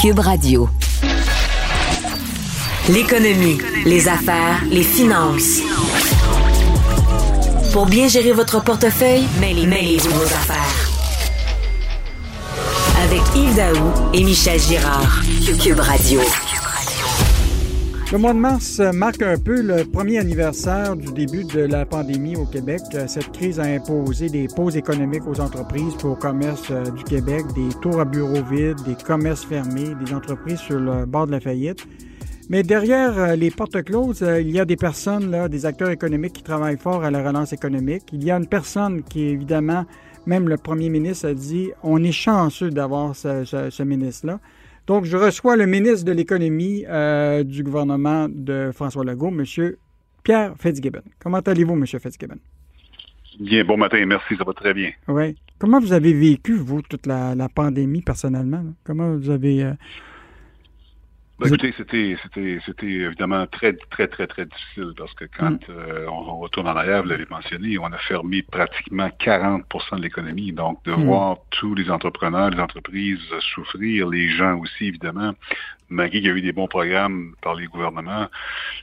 [0.00, 0.66] Cube Radio.
[2.88, 5.60] L'économie, les affaires, les finances.
[7.74, 10.90] Pour bien gérer votre portefeuille, mêlez-vous vos affaires.
[13.04, 15.20] Avec Yves Daou et Michel Girard.
[15.62, 16.20] Cube Radio.
[18.12, 22.34] Le mois de mars marque un peu le premier anniversaire du début de la pandémie
[22.34, 22.80] au Québec.
[23.06, 27.68] Cette crise a imposé des pauses économiques aux entreprises au commerce euh, du Québec, des
[27.80, 31.86] tours à bureaux vides, des commerces fermés, des entreprises sur le bord de la faillite.
[32.48, 35.90] Mais derrière euh, les portes closes, euh, il y a des personnes, là, des acteurs
[35.90, 38.02] économiques qui travaillent fort à la relance économique.
[38.12, 39.86] Il y a une personne qui, évidemment,
[40.26, 44.40] même le premier ministre a dit, on est chanceux d'avoir ce ministre-là.
[44.90, 49.44] Donc, je reçois le ministre de l'Économie euh, du gouvernement de François Legault, M.
[50.24, 51.02] Pierre Fitzgibbon.
[51.20, 51.86] Comment allez-vous, M.
[51.86, 52.38] Fitzgibbon?
[53.38, 54.90] Bien, bon matin, merci, ça va très bien.
[55.06, 55.36] Oui.
[55.60, 58.64] Comment vous avez vécu, vous, toute la, pandémie personnellement?
[58.82, 59.62] Comment vous avez...
[59.62, 59.72] Euh,
[61.40, 65.70] ben, écoutez, c'était, c'était, c'était évidemment très, très, très, très difficile parce que quand mm.
[65.70, 70.52] euh, on, retourne en arrière, vous l'avez mentionné, on a fermé pratiquement 40% de l'économie.
[70.52, 71.04] Donc, de mm.
[71.04, 73.20] voir tous les entrepreneurs, les entreprises
[73.54, 75.32] souffrir, les gens aussi, évidemment,
[75.88, 78.28] malgré qu'il y a eu des bons programmes par les gouvernements,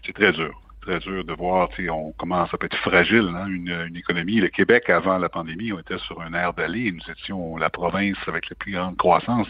[0.04, 4.40] c'est très dur très dur de voir, on commence à être fragile, hein, une, économie.
[4.40, 6.94] Le Québec, avant la pandémie, on était sur un air d'aller.
[6.94, 9.48] Nous étions la province avec la plus grande croissance.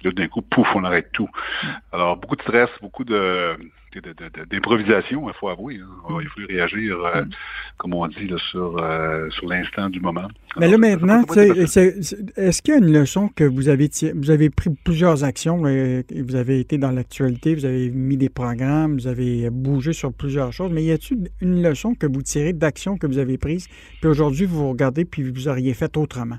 [0.00, 1.30] Et là, d'un coup, pouf, on arrête tout.
[1.62, 1.66] Mm.
[1.92, 3.56] Alors, beaucoup de stress, beaucoup de,
[4.50, 5.80] d'improvisation, il faut avouer.
[5.80, 6.18] Hein.
[6.20, 7.30] Il faut réagir, euh, mm.
[7.76, 10.28] comme on dit, sur, euh, sur l'instant du moment.
[10.58, 14.70] Mais là, maintenant, est-ce qu'il y a une leçon que vous avez Vous avez pris
[14.84, 19.92] plusieurs actions, vous avez été dans l'actualité, vous avez mis des programmes, vous avez bougé
[19.92, 23.38] sur plusieurs choses, mais y a-t-il une leçon que vous tirez d'actions que vous avez
[23.38, 23.68] prises,
[24.00, 26.38] puis aujourd'hui, vous regardez, puis vous auriez fait autrement?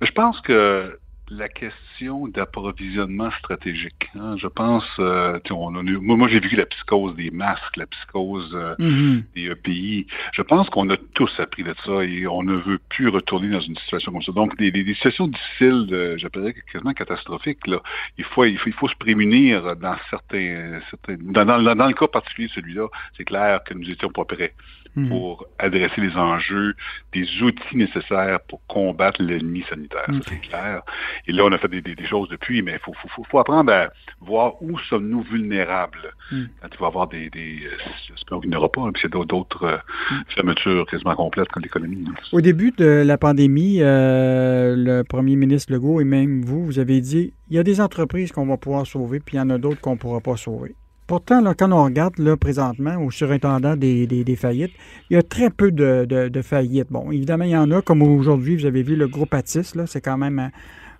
[0.00, 0.98] Je pense que
[1.36, 4.08] la question d'approvisionnement stratégique.
[4.14, 4.36] Hein.
[4.36, 8.74] Je pense, euh, on a, moi, j'ai vu la psychose des masques, la psychose euh,
[8.78, 9.22] mm-hmm.
[9.34, 10.06] des e pays.
[10.32, 13.60] Je pense qu'on a tous appris de ça et on ne veut plus retourner dans
[13.60, 14.32] une situation comme ça.
[14.32, 17.80] Donc, des, des, situations difficiles, j'appellerais quasiment catastrophiques, là,
[18.18, 20.80] il, faut, il, faut, il faut se prémunir dans certains...
[20.90, 22.86] certains dans, dans, dans le cas particulier celui-là,
[23.16, 24.54] c'est clair que nous étions pas prêts.
[24.96, 25.08] Hmm.
[25.08, 26.74] pour adresser les enjeux,
[27.12, 30.06] des outils nécessaires pour combattre l'ennemi sanitaire.
[30.06, 30.82] Ça, c'est clair.
[31.26, 33.88] Et là, on a fait des, choses depuis, mais il faut, faut, faut, apprendre à
[34.20, 36.14] voir où sommes-nous vulnérables.
[36.30, 36.44] Hmm.
[36.60, 37.28] Quand il va y avoir des...
[37.30, 37.76] des euh,
[38.08, 39.76] j'espère qu'il n'y aura pas, puis il y a d'autres euh,
[40.12, 40.22] hmm.
[40.28, 42.04] fermetures quasiment complètes comme l'économie.
[42.30, 47.00] Au début de la pandémie, euh, le premier ministre Legault et même vous, vous avez
[47.00, 49.58] dit, il y a des entreprises qu'on va pouvoir sauver, puis il y en a
[49.58, 50.76] d'autres qu'on ne pourra pas sauver.
[51.06, 54.72] Pourtant, là, quand on regarde présentement au surintendant des, faillites,
[55.10, 56.90] il y a très peu de, faillites.
[56.90, 60.00] Bon, évidemment, il y en a, comme aujourd'hui, vous avez vu le groupe Atis, c'est
[60.00, 60.50] quand même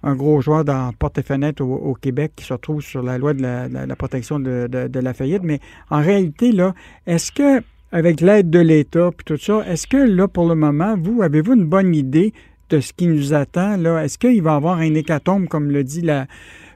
[0.03, 3.33] un, gros joueur dans porte et fenêtre au, Québec qui se retrouve sur la loi
[3.33, 5.43] de la, protection de, la faillite.
[5.43, 6.75] Mais en réalité, là,
[7.07, 10.97] est-ce que, avec l'aide de l'État et tout ça, est-ce que là, pour le moment,
[11.03, 12.35] vous, avez-vous une bonne idée
[12.69, 13.79] de ce qui nous attend?
[13.79, 14.05] Là?
[14.05, 16.27] Est-ce qu'il va y avoir un hécatombe, comme le dit la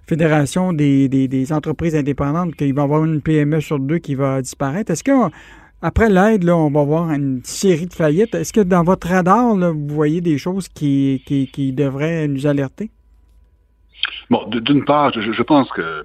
[0.08, 4.90] Fédération des, entreprises indépendantes qu'il va y avoir une PME sur deux qui va disparaître.
[4.90, 5.12] Est-ce que
[5.82, 8.34] après l'aide, là, on va voir une série de faillites?
[8.34, 12.90] Est-ce que dans votre radar, vous voyez des choses qui, qui, devraient nous alerter?
[14.30, 16.04] Bon, d'une part, je, pense que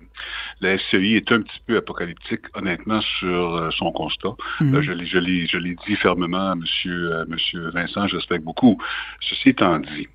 [0.60, 4.36] la SCI est un petit peu apocalyptique, honnêtement, sur euh, son constat.
[4.60, 4.76] Mhm.
[4.76, 7.26] Euh, je l'ai dit fermement à M.
[7.30, 8.78] Monsieur, Vincent, je respecte beaucoup.
[9.22, 10.08] Ceci étant dit,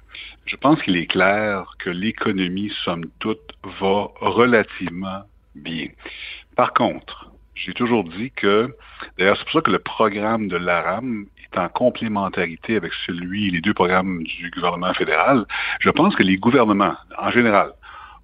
[0.49, 5.23] je pense qu'il est clair que l'économie, somme toute, va relativement
[5.55, 5.89] bien.
[6.57, 8.75] Par contre, j'ai toujours dit que,
[9.19, 13.61] d'ailleurs, c'est pour ça que le programme de l'ARAM est en complémentarité avec celui, les
[13.61, 15.45] deux programmes du gouvernement fédéral.
[15.81, 17.73] Je pense que les gouvernements, en général,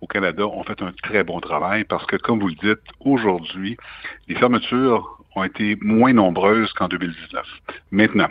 [0.01, 3.77] au Canada, ont fait un très bon travail parce que, comme vous le dites, aujourd'hui,
[4.29, 7.47] les fermetures ont été moins nombreuses qu'en 2019.
[7.91, 8.29] Maintenant,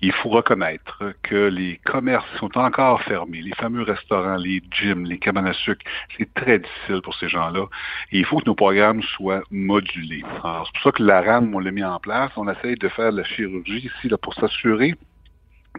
[0.00, 5.18] il faut reconnaître que les commerces sont encore fermés, les fameux restaurants, les gyms, les
[5.18, 5.84] cabanes à sucre,
[6.16, 7.66] c'est très difficile pour ces gens-là.
[8.12, 10.22] Et il faut que nos programmes soient modulés.
[10.22, 12.30] c'est pour ça que la RAM, on l'a mis en place.
[12.36, 14.94] On essaye de faire de la chirurgie ici là, pour s'assurer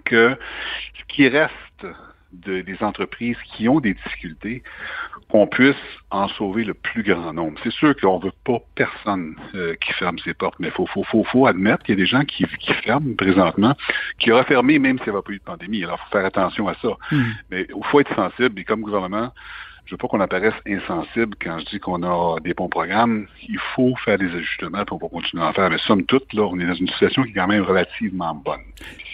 [0.05, 0.37] que
[0.97, 1.87] ce qui reste
[2.31, 4.63] des entreprises qui ont des difficultés,
[5.29, 5.75] qu'on puisse
[6.09, 7.59] en sauver le plus grand nombre.
[7.63, 10.87] C'est sûr qu'on ne veut pas personne euh, qui ferme ses portes, mais il faut,
[10.87, 13.75] faut, faut, faut, admettre qu'il y a des gens qui, qui ferment présentement,
[14.17, 15.83] qui auraient fermé même s'il n'y avait pas eu de pandémie.
[15.83, 16.89] Alors, il faut faire attention à ça.
[17.11, 17.23] Hmm.
[17.51, 19.31] Mais il faut être sensible et comme gouvernement,
[19.89, 23.25] je veux pas qu'on apparaisse insensible quand je dis qu'on a des bons programmes.
[23.47, 25.67] Il faut faire des ajustements, pour on continuer à en faire.
[25.71, 28.59] Mais somme toute, là, on est dans une situation qui est quand même relativement bonne.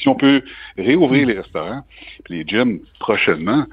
[0.01, 0.41] Si on peut
[0.77, 1.85] réouvrir les restaurants,
[2.27, 3.65] les gyms prochainement,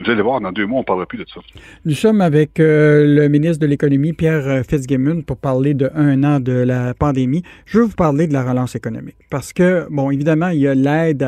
[0.00, 1.40] vous allez voir, dans deux mois, on ne parlera plus de ça.
[1.84, 6.24] Nous sommes avec euh, le ministre de l'Économie, Pierre euh, Fitzgibbon, pour parler de un
[6.24, 7.42] an de la pandémie.
[7.66, 9.16] Je veux vous parler de la relance économique.
[9.28, 11.22] Parce que, bon, évidemment, il y a l'aide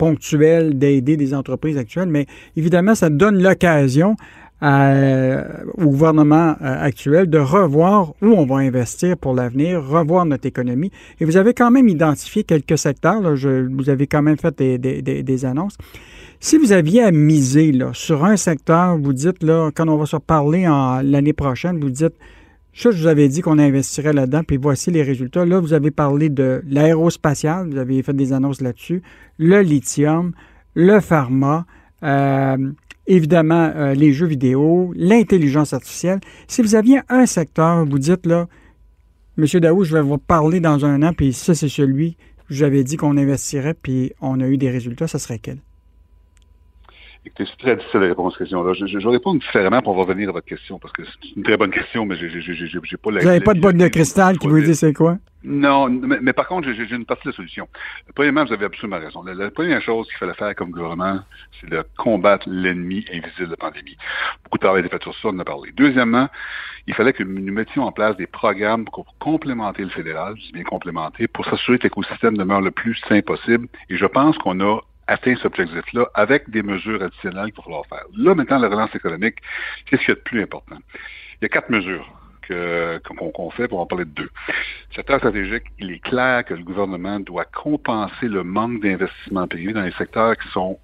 [0.00, 2.26] à ponctuel d'aider des entreprises actuelles, mais
[2.56, 4.16] évidemment, ça donne l'occasion
[4.62, 10.90] au gouvernement euh, actuel de revoir où on va investir pour l'avenir, revoir notre économie.
[11.18, 15.78] Et vous avez quand même identifié quelques secteurs, vous avez quand même fait des, annonces.
[16.40, 20.16] Si vous aviez à miser sur un secteur, vous dites, là, quand on va se
[20.16, 20.64] reparler
[21.04, 22.14] l'année prochaine, vous dites,
[22.72, 25.44] je vous avais dit qu'on investirait là-dedans, puis voici les résultats.
[25.44, 29.02] Là, vous avez parlé de l'aérospatial, vous avez fait des annonces là-dessus,
[29.38, 30.32] le lithium,
[30.74, 31.66] le pharma,
[32.02, 32.56] euh,
[33.06, 36.20] évidemment euh, les jeux vidéo, l'intelligence artificielle.
[36.46, 38.46] Si vous aviez un secteur, vous dites là,
[39.36, 42.16] Monsieur Daou, je vais vous parler dans un an, puis ça, c'est celui
[42.48, 45.58] que j'avais dit qu'on investirait, puis on a eu des résultats, ça serait quel?
[47.26, 48.72] Écoutez, c'est très difficile de répondre à cette question-là.
[48.72, 51.58] Je, je, vais répondre différemment pour revenir à votre question, parce que c'est une très
[51.58, 53.20] bonne question, mais j'ai pas la...
[53.20, 55.18] Vous n'avez pas de boîte de cristal qui vous dit c'est quoi?
[55.42, 57.66] Non, mais, par contre, j'ai une partie de la solution.
[58.14, 59.22] Premièrement, vous avez absolument raison.
[59.22, 61.20] La, première chose qu'il fallait faire comme gouvernement,
[61.58, 63.96] c'est de combattre l'ennemi invisible de la pandémie.
[64.44, 65.72] Beaucoup de travail a été fait sur ça, on en a parlé.
[65.74, 66.28] Deuxièmement,
[66.86, 70.52] il fallait que nous mettions en place des programmes pour complémenter le fédéral, je dis
[70.52, 73.66] bien complémenter, pour s'assurer que l'écosystème demeure le plus sain possible.
[73.88, 78.04] Et je pense qu'on a atteint cet objectif-là avec des mesures additionnelles qu'il va faire.
[78.16, 79.36] Là, maintenant, la relance économique,
[79.84, 80.76] qu'est-ce qu'il y a de plus important?
[81.40, 82.08] Il y a quatre mesures
[82.48, 84.30] qu'on fait, pour en parler de deux.
[84.94, 89.82] Secteur stratégique, il est clair que le gouvernement doit compenser le manque d'investissement privé dans
[89.82, 90.78] les secteurs qui sont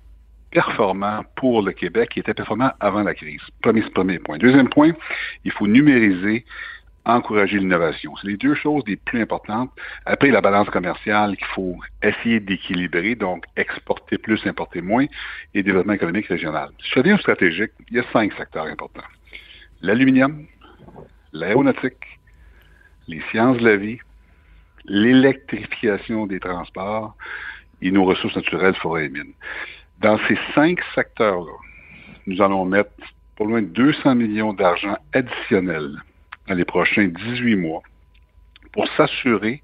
[0.51, 3.43] performants pour le Québec, qui étaient performants avant la crise.
[3.63, 4.39] Premier, premier point.
[4.39, 4.93] Deuxième point,
[5.45, 6.45] il faut numériser
[7.07, 8.15] encourager l'innovation.
[8.17, 9.71] C'est les deux choses les plus importantes.
[10.05, 15.07] Après, la balance commerciale qu'il faut essayer d'équilibrer, donc exporter plus, importer moins,
[15.55, 16.71] et développement économique régional.
[16.81, 19.07] Si je reviens au stratégique, il y a cinq secteurs importants.
[19.83, 20.47] L'aluminium,
[21.33, 22.19] l'aéronautique,
[23.07, 23.99] les sciences de la vie,
[24.85, 27.17] l'électrification des transports
[27.83, 29.35] et nos ressources naturelles, forêts et mines.
[30.01, 31.53] Dans ces cinq secteurs-là,
[32.27, 32.91] nous allons mettre
[33.37, 35.97] pour loin de 200 millions d'argent additionnels
[36.49, 37.83] dans les prochains 18 mois
[38.73, 39.63] pour s'assurer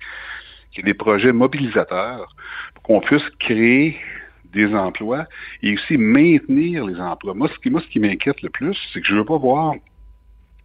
[0.71, 2.35] qu'il y ait des projets mobilisateurs
[2.75, 4.01] pour qu'on puisse créer
[4.53, 5.27] des emplois
[5.63, 7.35] et aussi maintenir les emplois.
[7.35, 9.75] Moi, ce qui, qui m'inquiète le plus, c'est que je ne veux pas voir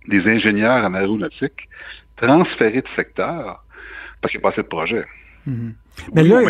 [0.07, 1.69] des ingénieurs en aéronautique
[2.17, 3.63] transférés de secteur
[4.21, 5.05] parce qu'il n'y a pas assez de projets.
[5.45, 5.75] Mhm.
[6.13, 6.41] Mais là,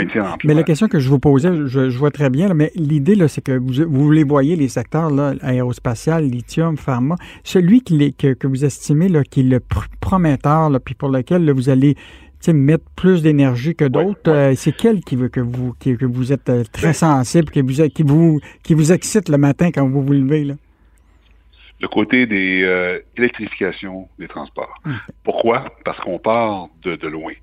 [0.44, 3.58] mais la question que je vous posais, je, vois très bien, mais l'idée, c'est que
[3.58, 8.66] vous, vous les voyez, les secteurs là, aérospatial, lithium, pharma, celui qui, que, que, vous
[8.66, 9.62] estimez là, qui est le
[10.00, 11.96] prometteur, puis pour lequel vous allez
[12.54, 16.50] mettre plus d'énergie que d'autres, euh, c'est quel qui veut que vous, que vous êtes
[16.50, 20.02] euh, très ben sensible, qui vous, qui, vous, qui vous excite le matin quand vous
[20.02, 20.46] vous levez?
[20.46, 20.54] Là?
[21.80, 24.74] Le côté des euh, électrifications des transports.
[24.86, 25.00] Hum.
[25.24, 25.66] Pourquoi?
[25.86, 27.34] Parce qu'on part de, loin.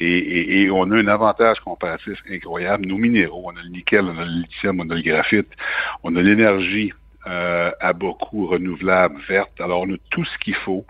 [0.00, 2.86] Et, on a un avantage comparatif incroyable.
[2.86, 5.48] Nos minéraux, on a le nickel, on a le lithium, on a le graphite,
[6.02, 6.92] on a l'énergie
[7.26, 9.60] euh, à beaucoup renouvelable, verte.
[9.60, 10.84] Alors, on a tout ce qu'il faut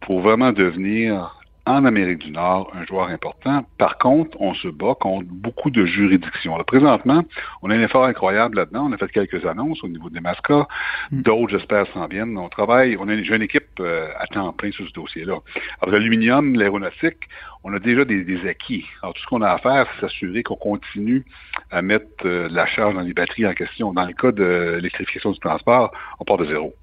[0.00, 1.36] pour vraiment devenir
[1.66, 3.66] en Amérique du Nord un joueur important.
[3.76, 6.56] Par contre, on se bat contre beaucoup de juridictions.
[6.64, 7.24] présentement,
[7.62, 8.86] on a un effort incroyable là-dedans.
[8.88, 10.66] On a fait quelques annonces au niveau des mascots.
[11.10, 11.22] Mm.
[11.22, 12.38] D'autres, j'espère, s'en viennent.
[12.38, 15.38] On travaille, on a une, équipe euh, à temps plein sur ce dossier-là.
[15.80, 17.28] Alors, l'aluminium, l'aéronautique,
[17.64, 18.86] on a déjà des, acquis.
[19.02, 21.24] Alors, tout ce qu'on a à faire, c'est s'assurer qu'on continue
[21.72, 23.92] à mettre euh, la charge dans les batteries en question.
[23.92, 25.90] Dans le cas de l'électrification du transport,
[26.20, 26.74] on part de zéro.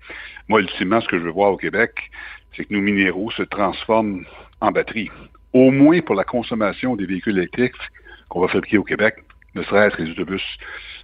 [0.50, 2.12] Moi, ultimement, ce que je veux voir au Québec,
[2.56, 4.26] c'est que nos minéraux se transforment
[4.64, 5.12] en batterie,
[5.52, 7.74] au moins pour la consommation des véhicules électriques
[8.30, 9.16] qu'on va fabriquer au Québec,
[9.56, 10.42] ne serait-ce que les autobus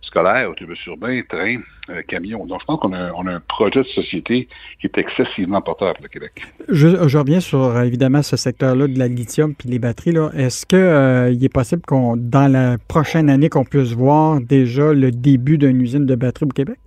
[0.01, 1.57] scolaires, autobus urbains, trains,
[1.89, 2.45] euh, camions.
[2.45, 4.47] Donc, je pense qu'on a, un projet de société
[4.79, 6.41] qui est excessivement porteur pour le Québec.
[6.69, 10.15] Je, reviens sur, euh, évidemment, ce secteur-là de la lithium puis les batteries.
[10.35, 15.11] Est-ce qu'il euh, est possible qu'on, dans la prochaine année, qu'on puisse voir déjà le
[15.11, 16.79] début d'une usine de batterie au Québec?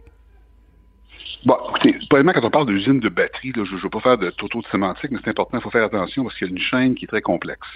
[1.44, 4.18] Bon, écoutez, probablement quand on parle d'usine de batterie, là, je ne veux pas faire
[4.18, 6.52] de toto de sémantique, mais c'est important, il faut faire attention parce qu'il y a
[6.52, 7.66] une chaîne qui est très complexe.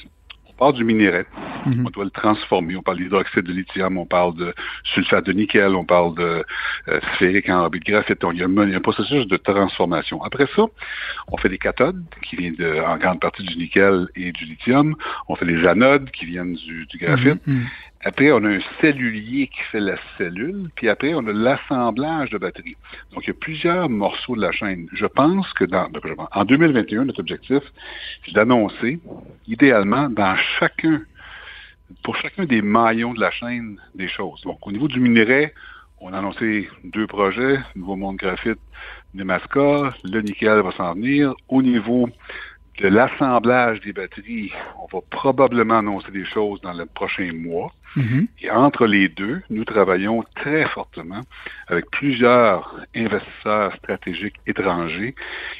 [0.49, 1.26] On parle du minerai,
[1.66, 1.85] mhm.
[1.87, 4.54] on doit le transformer, on parle d'hydroxyde de lithium, on parle de
[4.85, 6.44] sulfate de nickel, on parle de
[6.88, 10.23] euh, sphérique en de graphite, il y, a un, processus de transformation.
[10.23, 10.62] Après ça,
[11.28, 12.56] on fait des cathodes qui viennent
[12.87, 14.94] en grande partie du nickel et du lithium,
[15.28, 17.66] on fait des anodes qui viennent du, graphite, mhm, mhm.
[18.05, 22.38] Après, on a un cellulier qui fait la cellule, puis après, on a l'assemblage de
[22.38, 22.76] batteries.
[23.12, 24.88] Donc, il y a plusieurs morceaux de la chaîne.
[24.93, 25.88] Je pense que dans,
[26.33, 27.62] en 2021, notre objectif,
[28.25, 29.00] c'est d'annoncer,
[29.49, 31.03] idéalement, dans chacun,
[32.05, 34.41] pour chacun des maillons de la chaîne, des choses.
[34.43, 35.53] Donc, au niveau du minerai,
[36.00, 38.61] on a annoncé deux projets, Nouveau Monde Graphite,
[39.15, 41.35] Nemaska, le nickel va s'en venir.
[41.49, 42.09] Au niveau
[42.78, 47.73] de l'assemblage des batteries, on va probablement annoncer des choses dans le prochain mois.
[47.97, 48.26] Mm-hmm.
[48.42, 51.23] Et entre les deux, nous travaillons très fortement
[51.68, 55.14] avec plusieurs investisseurs stratégiques étrangers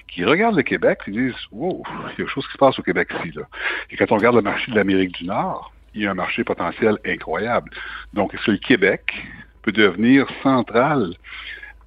[0.09, 2.79] qui regardent le Québec et disent Wow, il y a quelque chose qui se passe
[2.79, 3.33] au Québec ici.
[3.35, 3.45] Là.
[3.91, 6.45] Et quand on regarde le marché de l'Amérique du Nord, il y a un marché
[6.45, 7.71] potentiel incroyable.
[8.13, 9.27] Donc, est-ce que le Québec
[9.63, 11.15] peut devenir central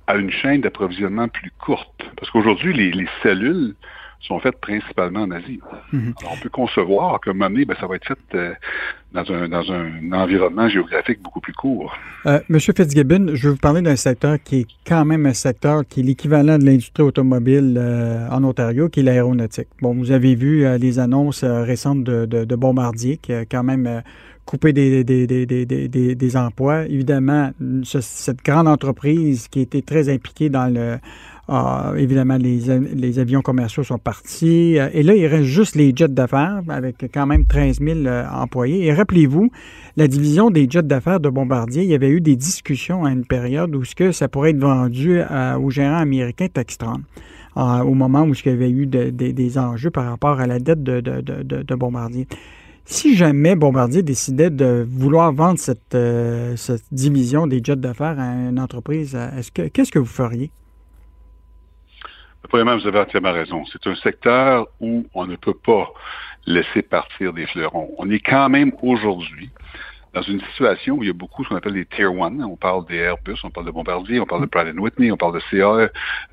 [0.08, 2.04] à une chaîne d'approvisionnement plus courte?
[2.18, 3.76] Parce qu'aujourd'hui, les cellules
[4.20, 5.60] sont faites principalement en Asie.
[5.94, 6.14] Mhm.
[6.20, 8.54] Alors, on peut concevoir qu'à un moment donné, ben, ça va être fait euh,
[9.14, 11.94] dans, un, dans un environnement géographique beaucoup plus court.
[12.26, 15.84] Euh, Monsieur Fitzgibbon, je vais vous parler d'un secteur qui est quand même un secteur
[15.88, 19.70] qui est l'équivalent de l'industrie automobile euh, en Ontario, qui est l'aéronautique.
[19.82, 24.04] Bon, vous avez vu les annonces récentes de, de, de, Bombardier, qui a quand même
[24.46, 26.86] coupé des, des, des, des, emplois.
[26.86, 27.52] Évidemment,
[27.84, 30.98] cette grande entreprise qui était très impliquée dans le
[31.52, 34.78] ah, évidemment, les, avions commerciaux sont partis.
[34.78, 38.24] Euh, et là, il reste juste les jets d'affaires avec quand même 13 000 euh,
[38.32, 38.86] employés.
[38.86, 39.50] Et rappelez-vous,
[39.98, 43.26] la division des jets d'affaires de Bombardier, il y avait eu des discussions à une
[43.26, 45.22] période où ce que ça pourrait être vendu
[45.60, 47.02] au gérant américain Textron.
[47.58, 50.84] Euh, au moment où il y avait eu des enjeux par rapport à la dette
[50.84, 52.28] de, Bombardier.
[52.86, 55.98] Si jamais Bombardier décidait de vouloir vendre cette,
[56.92, 60.52] division des jets d'affaires à une entreprise, est-ce que qu'est-ce que vous feriez?
[62.52, 63.64] Vous avez entièrement raison.
[63.72, 65.88] C'est un secteur où on ne peut pas
[66.48, 67.94] laisser partir des fleurons.
[67.98, 69.50] On est quand même aujourd'hui
[70.20, 72.12] dans une situation où il y a beaucoup ce qu'on appelle des Tier 1.
[72.42, 75.36] On parle des Airbus, on parle de Bombardier, on parle de Pratt Whitney, on parle
[75.36, 75.88] de CAE, euh,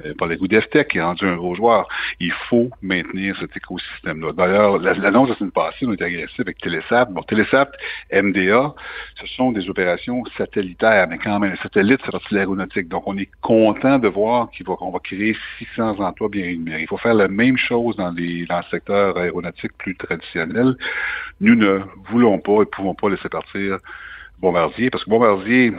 [0.04, 1.88] on parle de Goudeftech qui est rendu un gros joueur.
[2.18, 4.32] Il faut maintenir cet écosystème-là.
[4.32, 7.06] D'ailleurs, l'annonce de la semaine passée, on était agressif avec Telesat.
[7.06, 7.70] Bon, Telesat,
[8.12, 8.74] MDA,
[9.20, 12.88] ce sont des opérations satellitaires, mais quand même, un satellite, c'est partie de l'aéronautique.
[12.88, 16.82] Donc, on est content de voir qu'on va, créer 600 emplois bien rémunérés.
[16.82, 20.76] Il faut faire la même chose dans, les, dans le secteur aéronautique plus traditionnel.
[21.40, 23.75] Nous ne voulons pas et ne pouvons pas laisser partir
[24.40, 25.72] Bombardier, parce que Bombardier,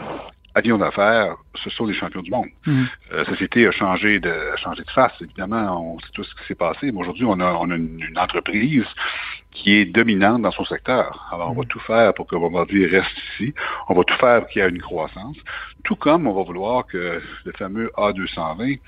[0.58, 2.48] avion d'affaires, ce sont des champions du monde.
[2.66, 2.86] Mm.
[3.12, 6.48] Euh, la société a changé de, changé de face, évidemment, on sait tout ce qui
[6.48, 8.86] s'est passé, mais aujourd'hui, on a, on a une, entreprise
[9.51, 11.27] qui est dominante dans son secteur.
[11.32, 11.68] Alors, on va mm.
[11.68, 13.54] tout faire pour que Bombardier reste ici.
[13.88, 15.38] On va tout faire pour qu'il y ait une croissance.
[15.84, 18.80] Tout comme on va vouloir que le fameux A220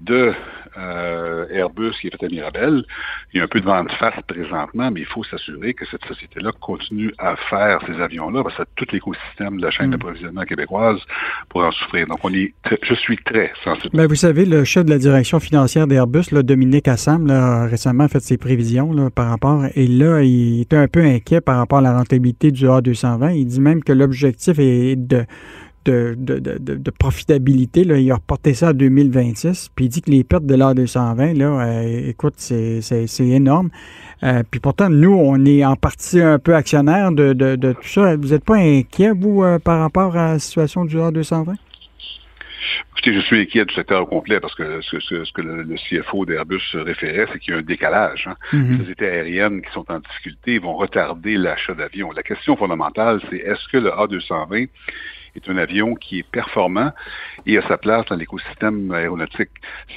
[0.00, 0.32] de
[0.78, 2.84] euh, Airbus qui est fait à Mirabel.
[3.32, 6.04] Il y a un peu de vente face présentement, mais il faut s'assurer que cette
[6.04, 9.92] société-là continue à faire ces avions-là, parce que tout l'écosystème de la chaîne mm.
[9.92, 11.00] d'approvisionnement québécoise
[11.48, 12.06] pour en souffrir.
[12.06, 13.90] Donc, on est je suis très sensible.
[13.92, 17.66] Mais ben, vous savez, le chef de la direction financière d'Airbus, Dominique Assam, là, a
[17.66, 21.56] récemment fait ses prévisions là, par rapport, et là, il était un peu inquiet par
[21.56, 23.34] rapport à la rentabilité du A220.
[23.36, 25.24] Il dit même que l'objectif est de
[25.84, 27.84] de, de, profitabilité.
[27.84, 27.98] Là.
[27.98, 29.70] Il a reporté ça à 2026.
[29.74, 32.80] Puis il dit que les pertes de l'A220, là, euh, écoute, c'est
[33.20, 33.70] énorme.
[34.22, 38.16] Euh, puis pourtant, nous, on est en partie un peu actionnaire de, tout ça.
[38.16, 41.56] Vous n'êtes pas inquiet, vous, euh, par rapport à la situation du A220?
[42.92, 46.60] Écoutez, je suis inquiet du secteur complet parce que ce, ce, que le, CFO d'Airbus
[46.74, 48.28] référait, c'est qu'il y a un décalage.
[48.28, 48.36] Hein.
[48.52, 48.70] Mm-hmm.
[48.72, 52.12] Les sociétés aériennes qui sont en difficulté vont retarder l'achat d'avions.
[52.12, 54.68] La question fondamentale, c'est est-ce que le A220
[55.36, 56.92] est un avion qui est performant
[57.46, 59.50] et a sa place dans l'écosystème aéronautique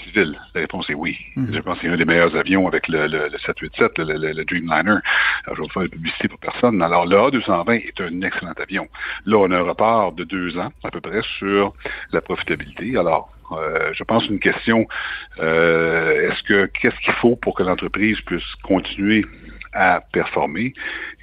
[0.03, 0.37] civil?
[0.53, 1.17] La réponse est oui.
[1.35, 1.53] Mhm.
[1.53, 4.99] Je pense que c'est un des meilleurs avions avec le, 787, le, Dreamliner.
[5.45, 6.81] Alors, je ne vais pas faire de publicité pour personne.
[6.81, 8.87] Alors, le A220 est un excellent avion.
[9.25, 11.73] Là, on a un report de deux ans, à peu près, sur
[12.11, 12.97] la profitabilité.
[12.97, 14.87] Alors, euh, je pense une question,
[15.39, 19.25] euh, est-ce que qu'est-ce qu'il faut pour que l'entreprise puisse continuer
[19.73, 20.73] à performer.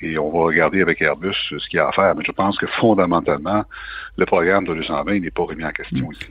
[0.03, 2.15] Et on va regarder avec Airbus ce qu'il y a à faire.
[2.15, 3.65] Mais je pense que fondamentalement,
[4.17, 6.29] le programme de 220 n'est pas remis en question ici.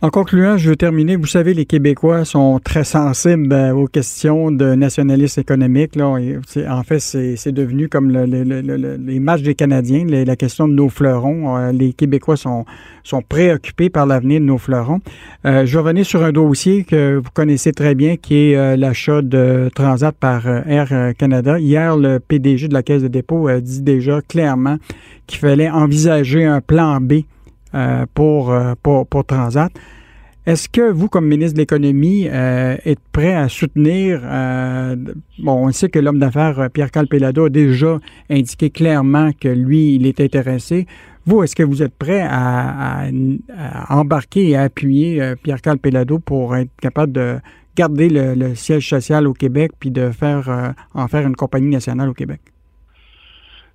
[0.00, 1.16] En concluant, je veux terminer.
[1.16, 5.98] Vous savez, les Québécois sont très sensibles euh, aux questions de nationalisme économique.
[6.00, 11.56] En fait, c'est devenu comme les matchs des Canadiens, la question de nos fleurons.
[11.56, 12.64] Euh, les Québécois sont,
[13.28, 15.00] préoccupés par l'avenir de nos fleurons.
[15.44, 19.68] Euh, je revenir sur un dossier que vous connaissez très bien, qui est l'achat de
[19.74, 21.58] Transat par Air Canada.
[21.58, 24.76] Hier, le PDG de la Caisse de dépôt a dit déjà clairement
[25.26, 27.22] qu'il fallait envisager un plan B
[27.74, 29.70] euh, pour, euh, pour, pour, Transat.
[30.46, 34.22] Est-ce que vous, comme ministre de l'Économie, êtes prêt à soutenir,
[35.38, 37.98] bon, on sait que l'homme d'affaires Pierre Calpelado a déjà
[38.30, 40.86] indiqué clairement que lui, il est intéressé.
[41.26, 43.08] Vous, est-ce que vous êtes prêt à,
[43.90, 47.36] embarquer et à appuyer Pierre Calpelado pour être capable de
[47.76, 52.14] garder le, siège social au Québec puis de faire en faire une compagnie nationale au
[52.14, 52.40] Québec?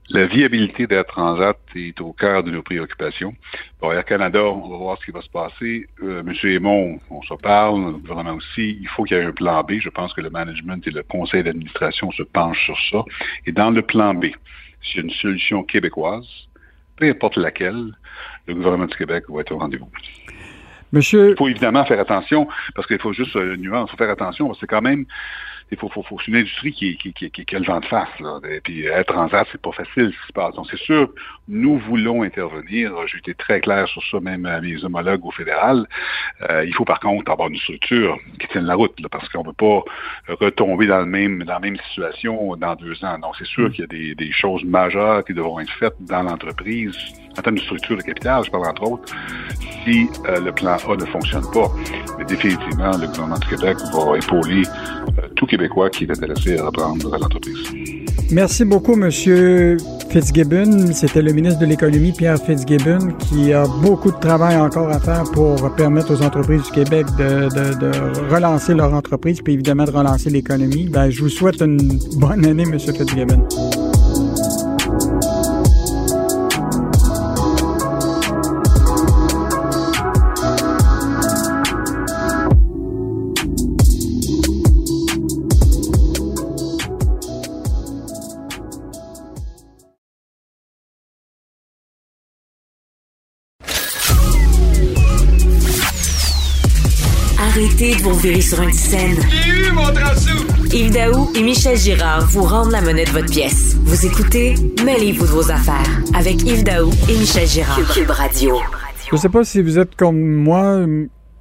[0.10, 3.34] La viabilité d'Air Transat est au cœur de nos préoccupations.
[3.80, 5.88] Pour Air Canada, on va voir ce qui va se passer.
[6.04, 8.78] Euh, Monsieur Aymon, on se parle, le gouvernement aussi.
[8.82, 9.80] Il faut qu'il y ait un plan B.
[9.80, 13.06] Je pense que le management et le conseil d'administration se penchent sur ça.
[13.46, 14.26] Et dans le plan B,
[14.82, 16.28] s'il y a une solution québécoise,
[16.98, 17.94] peu importe laquelle,
[18.48, 19.90] le gouvernement du Québec va être au rendez-vous.
[20.92, 21.32] Monsieur...
[21.32, 24.12] Il faut évidemment faire attention, parce qu'il faut juste euh, une nuance, il faut faire
[24.12, 25.06] attention, parce que c'est quand même
[25.74, 28.20] il faut, faut, faut une industrie qui, qui, qui, qui, a le vent de face.
[28.20, 28.40] Là.
[28.50, 30.56] Et puis être transat, c'est pas facile ce qui se passe.
[30.56, 31.10] Donc c'est sûr,
[31.48, 32.94] nous voulons intervenir.
[33.08, 35.88] J'ai été très clair sur ça, même à mes homologues au fédéral.
[36.50, 39.44] Euh, il faut par contre avoir une structure qui tienne la route, là, parce qu'on
[39.44, 39.84] ne veut pas
[40.40, 43.20] retomber dans le même dans la même situation dans deux ans.
[43.20, 43.72] Donc c'est sûr mm.
[43.72, 46.98] qu'il y a des, des choses majeures qui devront être faites dans l'entreprise
[47.38, 49.14] en termes de structure de capital, je parle entre autres,
[49.84, 51.68] si euh, le plan A ne fonctionne pas.
[52.18, 54.64] Mais définitivement, le gouvernement du Québec va épauler
[55.18, 55.48] euh, tout
[55.92, 57.70] Qui est intéressé à reprendre l'entreprise.
[58.32, 59.10] Merci beaucoup, M.
[60.10, 60.92] Fitzgibbon.
[60.94, 65.24] C'était le ministre de l'Économie, Pierre Fitzgibbon, qui a beaucoup de travail encore à faire
[65.34, 70.90] pour permettre aux entreprises du Québec de, relancer leur entreprise, puis évidemment de relancer l'économie.
[70.90, 72.80] Ben, je vous souhaite une bonne année, M.
[72.80, 73.48] Fitzgibbon.
[98.24, 99.18] Sur une scène.
[99.30, 99.84] J'ai eu mon
[100.74, 103.76] Yves Daou et Michel Girard vous rendent la monnaie de votre pièce.
[103.82, 107.82] Vous écoutez Mêlez-vous de vos affaires avec Yves Daou et Michel Girard.
[107.94, 108.56] Cube Radio.
[109.12, 110.86] Je sais pas si vous êtes comme moi.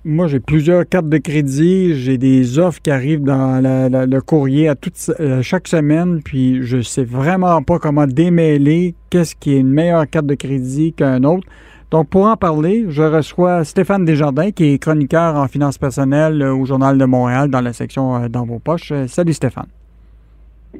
[0.04, 1.94] Moi, j'ai plusieurs cartes de crédit.
[1.94, 6.20] J'ai des offres qui arrivent dans le courrier à toute, euh, chaque semaine.
[6.24, 10.94] Puis, je sais vraiment pas comment démêler qu'est-ce qui est une meilleure carte de crédit
[10.94, 11.46] qu'un autre.
[11.92, 16.54] Donc, pour en parler, je reçois Stéphane Desjardins, qui est chroniqueur en finances personnelles euh,
[16.54, 18.92] au Journal de Montréal dans la section euh, Dans vos poches.
[18.92, 19.66] Euh, salut Stéphane.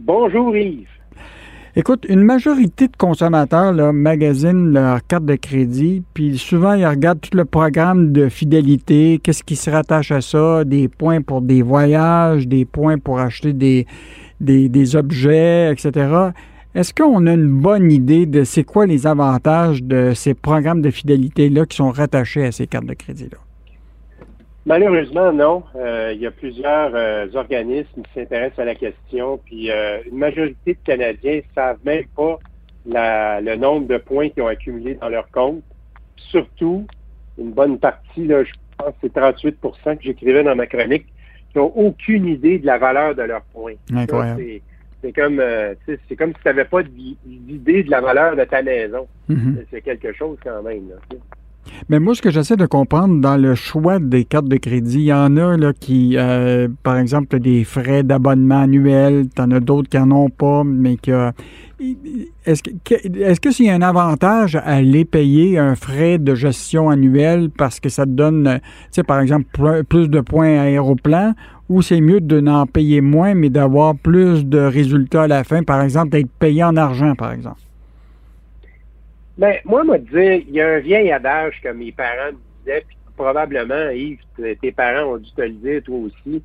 [0.01, 0.89] Bonjour Yves.
[1.77, 7.21] Écoute, une majorité de consommateurs là, magasinent leur carte de crédit, puis souvent ils regardent
[7.21, 11.61] tout le programme de fidélité, qu'est-ce qui se rattache à ça, des points pour des
[11.61, 13.87] voyages, des points pour acheter des,
[14.41, 16.31] des, des objets, etc.
[16.75, 20.91] Est-ce qu'on a une bonne idée de c'est quoi les avantages de ces programmes de
[20.91, 23.37] fidélité-là qui sont rattachés à ces cartes de crédit-là?
[24.65, 25.65] Malheureusement, non.
[25.77, 30.17] Euh, il y a plusieurs euh, organismes qui s'intéressent à la question, puis euh, une
[30.17, 32.39] majorité de Canadiens ne savent même pas
[32.87, 35.63] le nombre de points qu'ils ont accumulés dans leur compte.
[36.17, 36.87] Surtout,
[37.37, 41.05] une bonne partie, là, je pense que c'est 38% que j'écrivais dans ma chronique,
[41.53, 43.75] qui n'ont aucune idée de la valeur de leurs points.
[43.95, 44.63] Incroyable.
[45.03, 48.63] C'est comme, euh, c'est comme si tu n'avais pas d'idée de la valeur de ta
[48.63, 49.07] maison.
[49.29, 49.65] Mhm.
[49.71, 50.83] C'est quelque chose quand même.
[51.89, 55.05] mais moi, ce que j'essaie de comprendre dans le choix des cartes de crédit, il
[55.05, 59.61] y en a là, qui, euh, par exemple, des frais d'abonnement annuel, tu en as
[59.61, 61.33] d'autres qui n'en ont pas, mais que.
[62.47, 66.33] Est-ce que est-ce que s'il y a un avantage à aller payer un frais de
[66.37, 69.49] gestion annuel parce que ça te donne, tu sais, par exemple,
[69.89, 71.35] plus de points aéroplan
[71.73, 75.63] ou c'est mieux de n'en payer moins, mais d'avoir plus de résultats à la fin,
[75.63, 77.61] par exemple, d'être payé en argent, par exemple?
[79.39, 82.85] Bien, moi, moi, dire, il y a un vieil adage que mes parents me disaient,
[82.87, 84.19] puis probablement, Yves,
[84.61, 86.43] tes parents ont dû te le dire, toi aussi.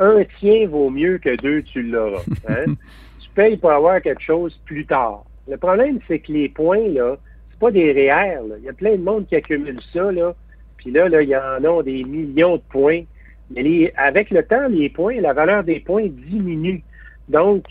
[0.00, 2.22] Un tien vaut mieux que deux, tu l'auras.
[2.48, 2.74] Hein?
[3.20, 5.24] tu payes pour avoir quelque chose plus tard.
[5.48, 7.16] Le problème, c'est que les points, là,
[7.50, 8.56] c'est pas des réels.
[8.58, 10.34] Il y a plein de monde qui accumule ça, là.
[10.76, 13.02] Puis là, là, il y en a des millions de points.
[13.50, 16.82] Mais avec le temps, les points, la valeur des points diminue.
[17.28, 17.64] Donc,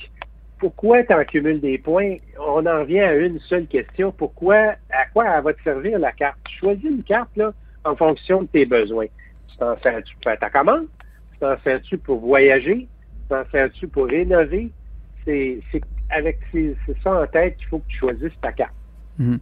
[0.60, 2.18] pourquoi tu en cumules des points?
[2.40, 4.12] On en vient à une seule question.
[4.12, 6.38] Pourquoi, à quoi elle va te servir la carte?
[6.60, 9.08] Choisis une carte là, en fonction de tes besoins.
[9.50, 10.88] Tu t'en sers-tu pour faire ta commande?
[11.34, 12.88] Tu t'en sers-tu pour voyager?
[12.88, 14.72] Tu t'en sers-tu pour rénover?
[15.26, 15.60] C'est
[16.10, 16.40] avec
[17.04, 18.74] ça en tête qu'il faut que tu choisisses ta carte.
[19.18, 19.40] Mhm.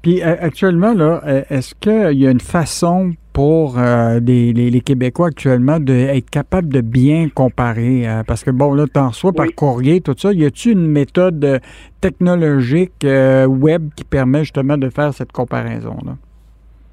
[0.00, 6.30] Puis actuellement, là, est-ce qu'il y a une façon pour euh, les, Québécois actuellement d'être
[6.30, 8.08] capable de bien comparer?
[8.08, 10.32] Euh, parce que, bon, là, t'en reçois par courrier, tout ça.
[10.32, 11.58] Y a-t-il une méthode euh,
[12.00, 16.16] technologique web qui permet justement de faire cette comparaison-là?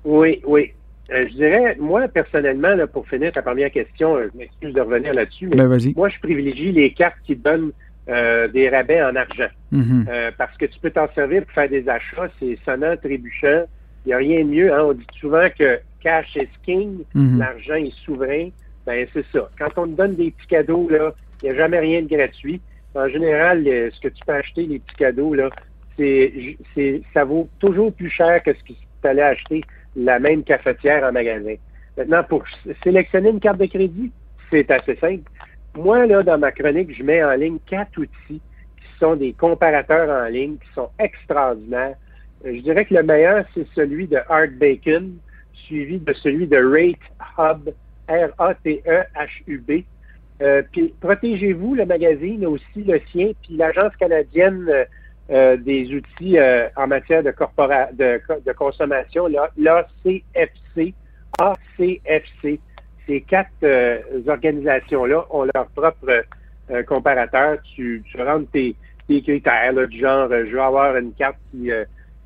[0.05, 0.71] Oui, oui.
[1.09, 5.47] je dirais, moi, personnellement, là, pour finir ta première question, je m'excuse de revenir là-dessus,
[5.47, 7.71] mais Ben, moi, je privilégie les cartes qui donnent
[8.07, 9.49] des rabais en argent.
[9.71, 10.05] Mhm.
[10.37, 13.65] parce que tu peux t'en servir pour faire des achats, c'est sonnant, trébuchant.
[14.05, 14.73] Il n'y a rien de mieux.
[14.73, 14.83] Hein?
[14.83, 17.39] On dit souvent que cash is king, Mhm.
[17.39, 18.49] l'argent est souverain.
[18.85, 19.49] Ben, c'est ça.
[19.57, 22.61] Quand on te donne des petits cadeaux, là, il n'y a jamais rien de gratuit.
[22.95, 25.49] En général, le- ce que tu peux acheter, les petits cadeaux, là,
[25.97, 29.61] c'est, c'est, ça vaut toujours plus cher que ce que tu allais acheter
[29.95, 31.55] la même cafetière en magasin.
[31.97, 32.43] Maintenant, pour
[32.83, 34.11] sélectionner une carte de crédit,
[34.49, 35.29] c'est assez simple.
[35.75, 38.41] Moi, là, dans ma chronique, je mets en ligne quatre outils
[38.79, 41.95] qui sont des comparateurs en ligne qui sont extraordinaires.
[42.45, 45.11] Euh, Je dirais que le meilleur, c'est celui de Art Bacon,
[45.65, 46.99] suivi de celui de Rate
[47.37, 47.69] Hub,
[48.07, 49.71] R-A-T-E-H-U-B.
[50.41, 54.67] Euh, puis protégez-vous, le magazine, aussi le sien, puis l'Agence canadienne
[55.29, 57.31] euh, des outils euh, en matière de,
[58.53, 60.93] consommation, la- l'ACFC,
[61.39, 62.59] ACFC.
[63.05, 63.65] Ces quatre
[64.27, 66.23] organisations-là ont leur propre
[66.85, 67.57] comparateur.
[67.75, 68.75] Tu, tu rentres tes,
[69.07, 71.71] critères, du genre, je veux avoir une carte qui,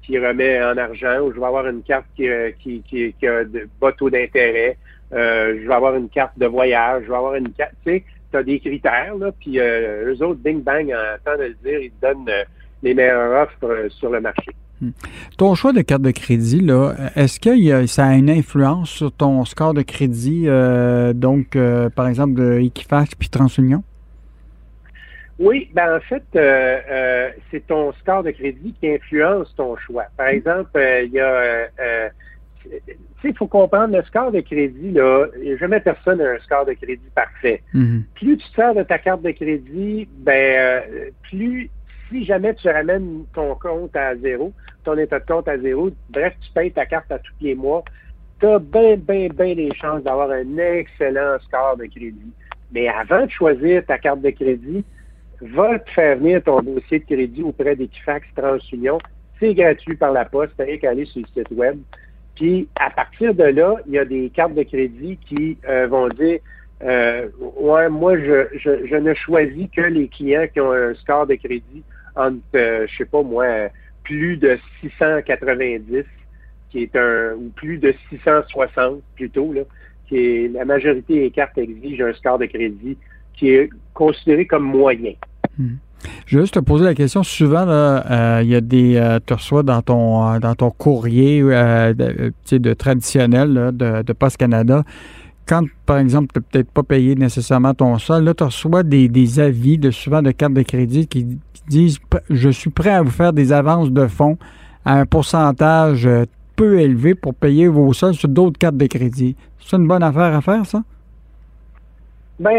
[0.06, 3.44] qui remet en argent, ou je veux avoir une carte qui, euh, qui, qui, a
[3.44, 4.78] de bas taux d'intérêt,
[5.14, 8.04] euh, je veux avoir une carte de voyage, je veux avoir une carte, tu sais,
[8.32, 11.56] tu as des critères, là, puis euh, eux autres, bing bang, en temps de le
[11.64, 12.30] dire, ils te donnent
[12.82, 14.52] les meilleures offres sur le marché.
[15.38, 19.46] Ton choix de carte de crédit, là, est-ce que ça a une influence sur ton
[19.46, 20.48] score de crédit,
[21.16, 21.58] donc,
[21.96, 23.84] par exemple, de Equifax puis TransUnion?
[25.44, 30.06] Oui, ben en fait, euh, euh, c'est ton score de crédit qui influence ton choix.
[30.16, 31.68] Par exemple, euh, il y a,
[32.62, 35.26] tu sais, il faut comprendre, le score de crédit, là,
[35.60, 37.62] jamais personne n'a un score de crédit parfait.
[37.74, 38.06] Mhm.
[38.16, 41.70] Plus tu sers de ta carte de crédit, ben, euh, plus,
[42.10, 44.54] si jamais tu ramènes ton compte à zéro,
[44.86, 47.84] ton état de compte à zéro, bref, tu payes ta carte à tous les mois,
[48.40, 52.32] tu as bien, bien, bien des chances d'avoir un excellent score de crédit.
[52.72, 54.86] Mais avant de choisir ta carte de crédit,
[55.52, 59.00] va te faire venir ton dossier de crédit auprès d'Equifax TransUnion.
[59.40, 61.78] C'est gratuit par la poste, t'as rien qu'à aller sur le site web.
[62.36, 66.08] Puis, à partir de là, il y a des cartes de crédit qui euh, vont
[66.10, 66.40] dire
[66.84, 71.36] euh, Ouais, moi, je, je, ne choisis que les clients qui ont un score de
[71.36, 71.84] crédit
[72.16, 73.46] entre, euh, je sais pas moi,
[74.04, 76.06] plus de 690,
[76.72, 79.62] qui est un, ou plus de 660 plutôt, là,
[80.08, 82.98] qui est la majorité des cartes exigent un score de crédit
[83.34, 85.14] qui est considéré comme moyen.
[86.26, 87.24] Je vais juste te poser la question.
[87.24, 88.96] Souvent, là, euh, il y a des.
[88.98, 94.38] euh, tu reçois dans ton, euh, dans ton courrier de, traditionnel là, de, de Post
[94.38, 94.84] Canada.
[95.46, 99.10] Quand, par exemple, tu n'as peut-être pas payé nécessairement ton sol, là, tu reçois des,
[99.10, 103.02] des avis de souvent de cartes de crédit qui, qui disent Je suis prêt à
[103.02, 104.38] vous faire des avances de fonds
[104.86, 106.08] à un pourcentage
[106.56, 109.36] peu élevé pour payer vos sols sur d'autres cartes de crédit.
[109.60, 110.84] C'est une bonne affaire à faire, ça?
[112.40, 112.52] Ben,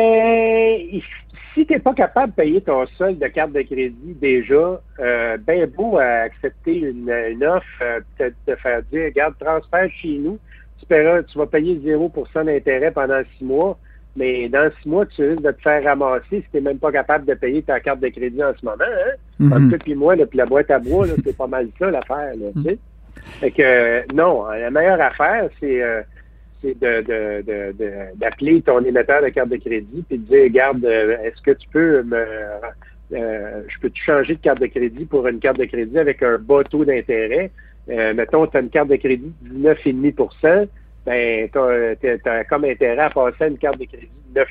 [1.54, 5.36] si tu n'es pas capable de payer ton solde de carte de crédit déjà, euh,
[5.46, 10.18] ben beau à accepter une, une offre, euh, peut-être de faire dire, regarde, transfert chez
[10.18, 10.38] nous,
[10.80, 13.78] tu, paieras- tu vas payer 0% d'intérêt pendant six mois,
[14.16, 16.92] mais dans six mois, tu risques de te faire ramasser si tu n'es même pas
[16.92, 18.76] capable de payer ta carte de crédit en ce moment.
[18.80, 19.12] Hein?
[19.38, 19.52] Mhm.
[19.52, 22.32] Entre toi puis moi, là, puis la boîte à bois, c'est pas mal ça l'affaire.
[22.36, 22.78] Là, sais.
[23.40, 26.02] Fait que euh, non, la meilleure affaire, c'est euh,
[26.64, 31.50] c'est d'appeler ton émetteur de carte de crédit puis de dire, regarde, euh, est-ce que
[31.50, 32.24] tu peux me
[33.12, 36.38] euh, je peux changer de carte de crédit pour une carte de crédit avec un
[36.38, 37.50] bas taux d'intérêt?
[37.90, 40.68] Euh, mettons, tu as une carte de crédit de 19,5
[41.05, 44.48] ben, tu as, comme intérêt à passer à une carte de crédit de 9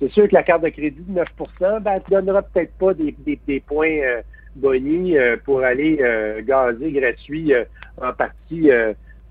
[0.00, 1.28] C'est sûr que la carte de crédit de 9
[1.60, 3.14] ben, elle te donnera peut-être pas des,
[3.46, 6.00] des, points euh, pour aller
[6.44, 7.52] gazer gratuit
[8.02, 8.70] en partie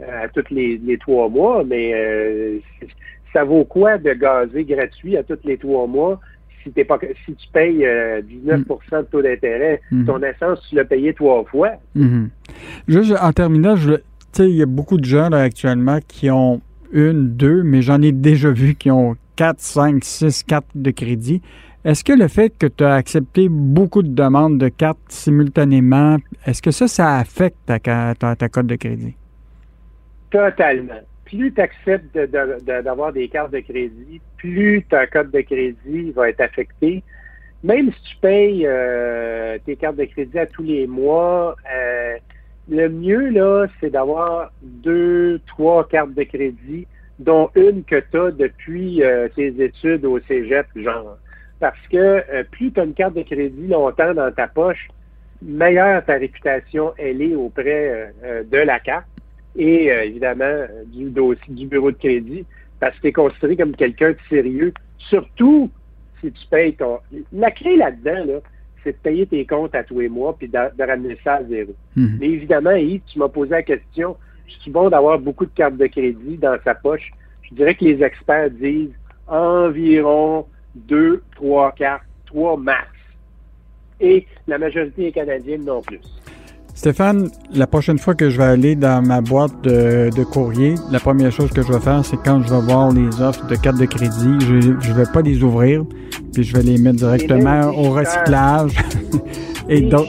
[0.02, 2.58] à tous les, les trois mois, mais euh,
[3.32, 6.20] ça vaut quoi de gazer gratuit à tous les trois mois
[6.64, 8.64] si, t'es pas, si tu payes euh, 19%
[9.00, 9.82] de taux d'intérêt?
[9.92, 10.06] Mhm.
[10.06, 11.72] Ton essence, tu l'as payé trois fois.
[11.94, 12.30] Mhm.
[12.88, 13.76] Juste en terminant,
[14.40, 16.62] il y a beaucoup de gens là, actuellement qui ont
[16.94, 21.42] une, deux, mais j'en ai déjà vu qui ont quatre, cinq, six cartes de crédit.
[21.84, 26.62] Est-ce que le fait que tu as accepté beaucoup de demandes de cartes simultanément, est-ce
[26.62, 29.16] que ça, ça affecte ta, ca- ta, ta cote de crédit?
[30.34, 31.00] Totalement.
[31.26, 36.42] Plus tu acceptes d'avoir des cartes de crédit, plus ta cote de crédit va être
[36.42, 37.04] affectée.
[37.64, 42.16] Même si tu payes euh, tes cartes de crédit à tous les mois, euh,
[42.68, 46.88] le mieux, là, c'est d'avoir deux, trois cartes de crédit,
[47.20, 51.18] dont une que tu as depuis euh, tes études au cégep, genre.
[51.60, 54.90] Parce que plus tu as une carte de crédit longtemps dans ta poche,
[55.44, 58.14] meilleure ta réputation elle est auprès
[58.52, 59.06] de la carte.
[59.56, 62.46] Et euh, évidemment du dossier du bureau de crédit
[62.80, 65.70] parce que tu es considéré comme quelqu'un de sérieux, surtout
[66.20, 67.00] si tu payes ton...
[67.32, 68.40] La clé là-dedans, là,
[68.84, 71.74] c'est de payer tes comptes à tous les mois puis de, ramener ça à zéro.
[71.96, 72.18] Mhm.
[72.20, 75.78] Mais évidemment, Yves, tu m'as posé la question, je suis bon d'avoir beaucoup de cartes
[75.78, 77.12] de crédit dans sa poche.
[77.44, 78.94] Je dirais que les experts disent
[79.28, 82.88] environ 2, 3 cartes, 3 max.
[84.00, 86.00] Et la majorité est canadienne non plus.
[86.76, 91.32] Stéphane, la prochaine fois que je vais aller dans ma boîte de, courrier, la première
[91.32, 93.86] chose que je vais faire, c'est quand je vais voir les offres de cartes de
[93.86, 95.86] crédit, je ne vais pas les ouvrir,
[96.34, 98.76] puis je vais les mettre directement au recyclage.
[99.70, 100.08] Et donc.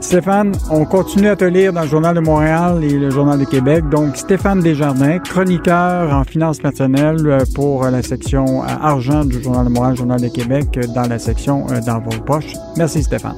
[0.00, 3.44] Stéphane, on continue à te lire dans le Journal de Montréal et le Journal de
[3.44, 3.88] Québec.
[3.88, 9.64] Donc, Stéphane Desjardins, chroniqueur en finances personnelles euh, pour la section euh, argent du Journal
[9.64, 12.52] de Montréal, Journal de Québec, euh, dans la section dans vos poches.
[12.76, 13.34] Merci Stéphane.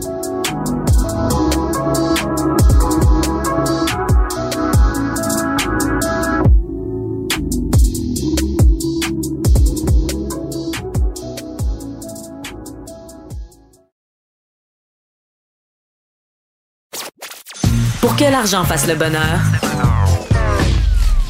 [18.38, 19.40] L'argent fasse le bonheur,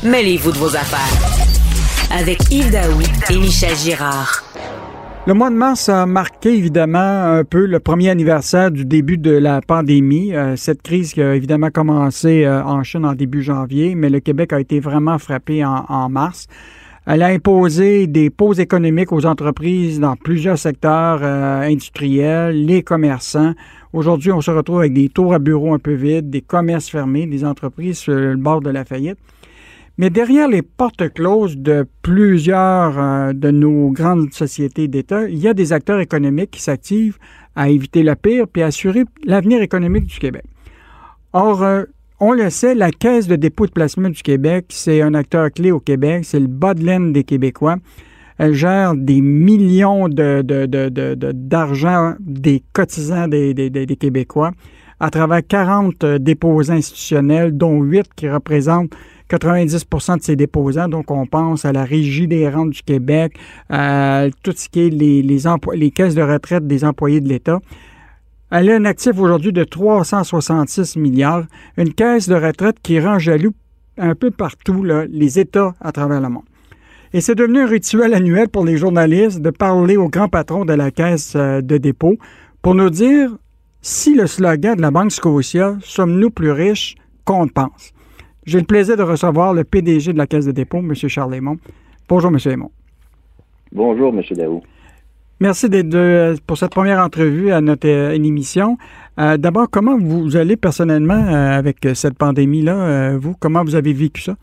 [0.05, 2.11] mêlez-vous de vos affaires.
[2.15, 4.45] Avec Yves Daoui et Michel Girard.
[5.27, 9.31] Le mois de mars a marqué évidemment un peu le premier anniversaire du début de
[9.31, 10.35] la pandémie.
[10.35, 14.21] Euh, cette crise qui a évidemment commencé euh, en Chine en début janvier, mais le
[14.21, 16.47] Québec a été vraiment frappé en, mars.
[17.07, 23.55] Elle a imposé des pauses économiques aux entreprises dans plusieurs secteurs euh, industriels, les commerçants,
[23.93, 27.27] Aujourd'hui, on se retrouve avec des tours à bureaux un peu vides, des commerces fermés,
[27.27, 29.19] des entreprises sur le bord de la faillite.
[29.97, 35.49] Mais derrière les portes closes de plusieurs euh, de nos grandes sociétés d'État, il y
[35.49, 37.19] a des acteurs économiques qui s'activent
[37.57, 40.45] à éviter le pire puis à assurer l'avenir économique du Québec.
[41.33, 41.85] Or, euh,
[42.21, 45.73] on le sait, la Caisse de dépôt de placement du Québec, c'est un acteur clé
[45.73, 47.77] au Québec, c'est le bas de laine des Québécois.
[48.39, 50.43] Elle gère des millions de,
[51.33, 54.53] d'argent des cotisants des, Québécois
[55.01, 58.91] à travers 40 euh, déposants institutionnels, dont 8 qui représentent
[59.31, 60.89] 90% de ces déposants.
[60.89, 64.91] Donc, on pense à la Régie des rentes du Québec, à tout ce qui est
[64.91, 67.61] les, caisses de retraite des employés de l'État.
[68.51, 71.45] Elle a un actif aujourd'hui de 366 milliards,
[71.77, 73.55] une caisse de retraite qui rend jaloux
[73.99, 76.48] un peu partout les États à travers le monde.
[77.15, 80.75] Et c'est devenu un rituel annuel pour les journalistes de parler au grand patron de
[80.75, 82.17] la caisse euh, de dépôt
[82.61, 83.31] pour nous dire
[83.81, 87.93] si le slogan de la Banque Scotia Sommes-nous plus riches qu'on pense.
[88.45, 90.95] J'ai le plaisir de recevoir le PDG de la Caisse de dépôt, M.
[90.95, 91.59] Charles Lémon.
[92.09, 92.39] Bonjour, M.
[92.45, 92.71] Lémon.
[93.73, 94.23] Bonjour, M.
[94.37, 94.63] Daou.
[95.41, 98.77] Merci d'être pour cette première entrevue à notre euh, émission.
[99.21, 103.17] Euh, d'abord, comment vous allez personnellement avec cette pandémie-là?
[103.19, 104.37] vous, comment vous avez vécu ça?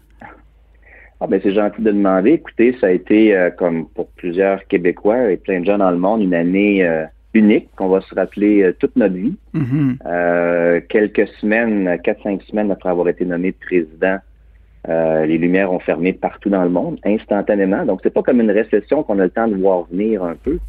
[1.21, 2.32] Ah ben c'est gentil de demander.
[2.34, 5.97] Écoutez, ça a été euh, comme pour plusieurs Québécois et plein de gens dans le
[5.97, 9.36] monde une année euh, unique qu'on va se rappeler euh, toute notre vie.
[9.54, 10.88] Mm-hmm.
[10.88, 14.17] quelques semaines, quatre cinq semaines après avoir été nommé président,
[14.88, 17.86] les lumières ont fermé partout dans le monde instantanément.
[17.86, 20.60] Donc c'est pas comme une récession qu'on a le temps de voir venir un peu.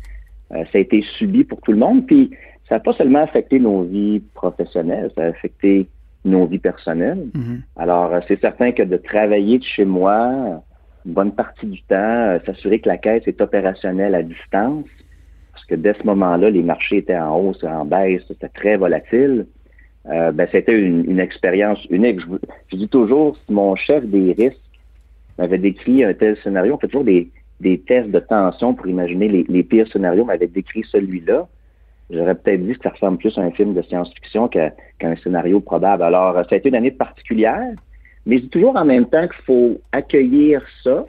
[0.51, 2.07] ça a été subi pour tout le monde.
[2.07, 2.31] Puis
[2.69, 5.89] ça n'a pas seulement affecté nos vies professionnelles, ça a affecté
[6.27, 7.27] nos vies personnelles.
[7.35, 7.62] Mhm.
[7.77, 10.62] Alors, euh, c'est certain que de travailler de chez moi
[11.07, 14.87] une bonne partie du temps, euh, s'assurer que la caisse est opérationnelle à distance,
[15.53, 19.47] parce que dès ce moment-là, les marchés étaient en hausse, en baisse, c'était très volatile.
[20.09, 22.21] Euh, ben, c'était une, expérience unique.
[22.71, 24.61] Je, dis toujours, si mon chef des risques
[25.39, 27.31] m'avait décrit un tel scénario, on fait toujours des,
[27.87, 31.49] tests de tension pour imaginer les, les pires scénarios, m'avait décrit celui-là.
[32.11, 35.61] J'aurais peut-être dit que ça ressemble plus à un film de science-fiction qu'à un scénario
[35.61, 36.03] probable.
[36.03, 37.75] Alors, euh, ça a été une année particulière,
[38.27, 41.05] mais je dis toujours en même temps qu'il faut accueillir ça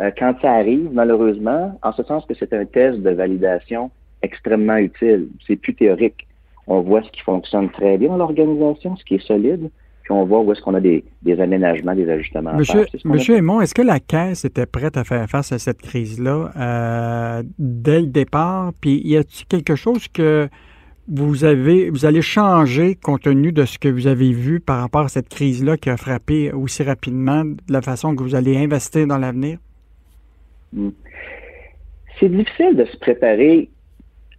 [0.00, 3.90] euh, quand ça arrive, malheureusement, en ce sens que c'est un test de validation
[4.22, 5.28] extrêmement utile.
[5.46, 6.26] C'est plus théorique.
[6.66, 9.70] On voit ce qui fonctionne très bien dans l'organisation, ce qui est solide,
[10.14, 11.04] on voit où est-ce qu'on a des,
[11.40, 15.52] aménagements, des ajustements Monsieur, Monsieur Aymon, est-ce que la Caisse était prête à faire face
[15.52, 18.72] à cette crise-là euh, dès le départ?
[18.80, 20.48] Puis y a-t-il quelque chose que
[21.08, 25.02] vous avez, vous allez changer compte tenu de ce que vous avez vu par rapport
[25.02, 29.06] à cette crise-là qui a frappé aussi rapidement, de la façon que vous allez investir
[29.06, 29.58] dans l'avenir?
[30.72, 30.90] Hmm.
[32.18, 33.70] C'est difficile de se préparer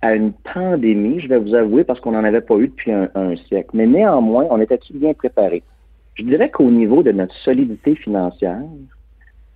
[0.01, 3.35] à une pandémie, je vais vous avouer, parce qu'on n'en avait pas eu depuis un,
[3.47, 3.69] siècle.
[3.73, 5.63] Mais néanmoins, on était bien préparé?
[6.15, 8.63] Je dirais qu'au niveau de notre solidité financière,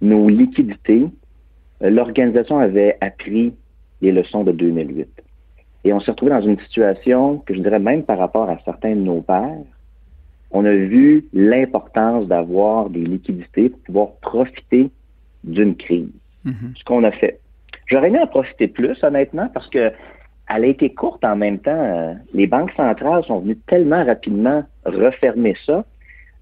[0.01, 1.07] nos liquidités,
[1.83, 3.53] euh, l'organisation avait appris
[4.01, 5.07] les leçons de 2008.
[5.83, 8.95] Et on s'est retrouvé dans une situation que je dirais même par rapport à certains
[8.95, 9.57] de nos pères,
[10.51, 14.89] on a vu l'importance d'avoir des liquidités pour pouvoir profiter
[15.43, 16.09] d'une crise.
[16.45, 16.77] Mm-hmm.
[16.77, 17.39] Ce qu'on a fait.
[17.87, 19.91] J'aurais aimé en profiter plus, honnêtement, parce que
[20.53, 21.71] elle a été courte en même temps.
[21.71, 25.83] Euh, les banques centrales sont venues tellement rapidement refermer ça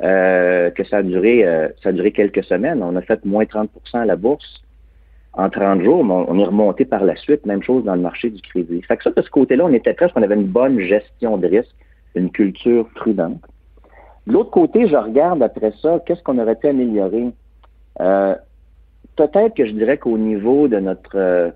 [0.02, 2.84] euh, que ça a duré euh, ça a duré quelques semaines.
[2.84, 4.62] On a fait moins 30% à la bourse
[5.34, 7.46] en 30 jours, mais on est remonté par la suite.
[7.46, 8.82] Même chose dans le marché du crédit.
[8.84, 11.48] Fait que ça, de ce côté-là, on était presque, on avait une bonne gestion de
[11.48, 11.74] risque,
[12.16, 13.42] une culture prudente.
[14.28, 17.30] De l'autre côté, je regarde après ça, qu'est-ce qu'on aurait pu améliorer?
[17.98, 21.54] Peut-être que je dirais qu'au niveau de notre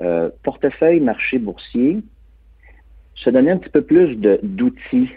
[0.00, 1.98] euh, portefeuille marché boursier,
[3.14, 5.10] se donner un petit peu plus d'outils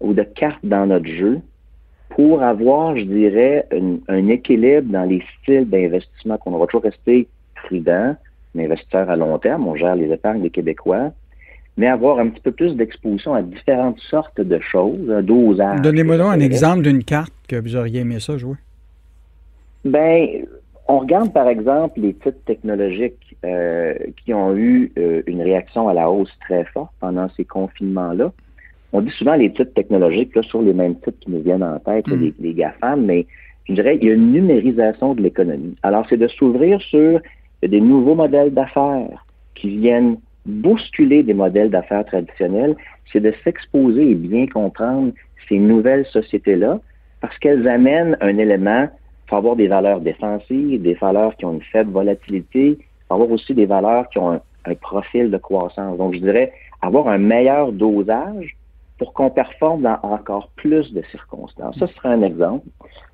[0.00, 1.40] ou de cartes dans notre jeu
[2.10, 3.66] pour avoir, je dirais,
[4.08, 8.16] un équilibre dans les styles d'investissement qu'on va toujours rester prudent,
[8.56, 11.12] un investisseur à long terme, on gère les épargnes des Québécois,
[11.76, 15.80] mais avoir un petit peu plus d'exposition à différentes sortes de choses, un dosage.
[15.80, 18.56] Donnez-moi donc un exemple d'une carte que vous auriez aimé ça jouer.
[19.84, 20.44] Ben,
[20.88, 25.94] on regarde par exemple les titres technologiques euh, qui ont eu euh, une réaction à
[25.94, 28.32] la hausse très forte pendant ces confinements-là.
[28.94, 31.78] On dit souvent les titres technologiques là, sur les mêmes titres qui nous viennent en
[31.78, 32.32] tête, mm.
[32.40, 33.26] les, GAFAM, mais
[33.68, 35.76] je dirais qu'il y a une numérisation de l'économie.
[35.82, 37.20] Alors, c'est de s'ouvrir sur
[37.62, 42.76] des nouveaux modèles d'affaires qui viennent bousculer des modèles d'affaires traditionnels,
[43.12, 45.12] c'est de s'exposer et bien comprendre
[45.48, 46.80] ces nouvelles sociétés-là
[47.20, 48.88] parce qu'elles amènent un élément
[49.28, 53.14] il faut avoir des valeurs défensives, des valeurs qui ont une faible volatilité, il faut
[53.14, 55.98] avoir aussi des valeurs qui ont un, profil de croissance.
[55.98, 58.56] Donc, je dirais avoir un meilleur dosage
[58.98, 61.78] pour qu'on performe dans encore plus de circonstances.
[61.78, 62.66] Ça serait un exemple.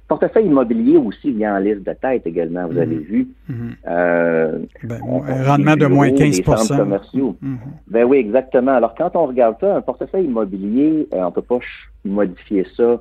[0.06, 3.02] Portefeuille immobilier aussi vient en liste de tête également, vous avez mhm.
[3.02, 3.28] vu.
[3.48, 3.76] Mhm.
[3.88, 7.36] Euh, ben, un rendement de moins 15 commerciaux.
[7.40, 7.58] Mhm.
[7.88, 8.72] Ben oui, exactement.
[8.72, 11.58] Alors, quand on regarde ça, un portefeuille immobilier, euh, on ne peut pas
[12.04, 13.00] modifier ça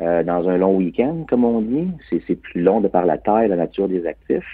[0.00, 1.88] euh, dans un long week-end, comme on dit.
[2.10, 4.44] C'est plus long de par la taille, la nature des actifs.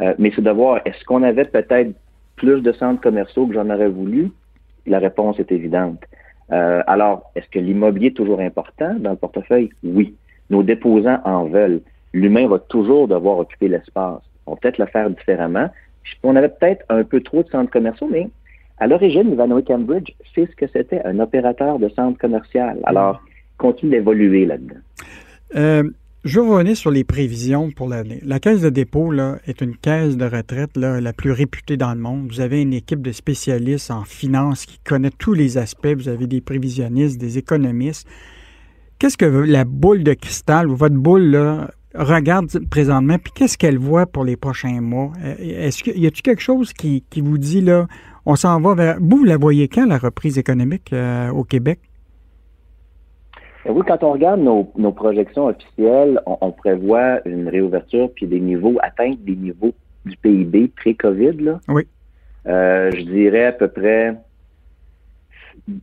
[0.00, 1.92] Euh, mais c'est de voir, est-ce qu'on avait peut-être
[2.36, 4.30] plus de centres commerciaux que j'en aurais voulu?
[4.86, 6.02] La réponse est évidente.
[6.52, 9.70] Euh, alors, est-ce que l'immobilier est toujours important dans le portefeuille?
[9.84, 10.14] Oui.
[10.48, 11.80] Nos déposants en veulent.
[12.12, 14.22] L'humain va toujours devoir occuper l'espace.
[14.46, 15.68] On peut peut-être le faire différemment.
[16.22, 18.28] On avait peut-être un peu trop de centres commerciaux, mais
[18.78, 22.78] à l'origine, Ivanhoe Cambridge c'est ce que c'était, un opérateur de centre commercial.
[22.84, 23.20] Alors,
[23.60, 24.80] continue d'évoluer là-dedans.
[25.54, 25.84] Euh,
[26.24, 28.20] je vais revenir sur les prévisions pour l'année.
[28.24, 31.94] La caisse de dépôt là, est une caisse de retraite là, la plus réputée dans
[31.94, 32.28] le monde.
[32.30, 35.94] Vous avez une équipe de spécialistes en finance qui connaît tous les aspects.
[35.96, 38.06] Vous avez des prévisionnistes, des économistes.
[38.98, 43.78] Qu'est-ce que la boule de cristal ou votre boule là, regarde présentement, puis qu'est-ce qu'elle
[43.78, 45.12] voit pour les prochains mois?
[45.24, 47.86] Euh, est-ce y a-t-il quelque chose qui, vous dit là,
[48.26, 48.96] on s'en va vers.
[49.00, 51.80] Vous, vous la voyez quand, la reprise économique euh, au Québec?
[53.64, 58.78] Ben oui, quand on regarde nos, projections officielles, on, prévoit une réouverture puis des niveaux,
[58.82, 59.72] atteindre des niveaux
[60.06, 61.32] du PIB pré-COVID.
[61.40, 61.60] Là.
[61.68, 61.82] Oui.
[62.46, 64.14] Euh, je dirais à peu près,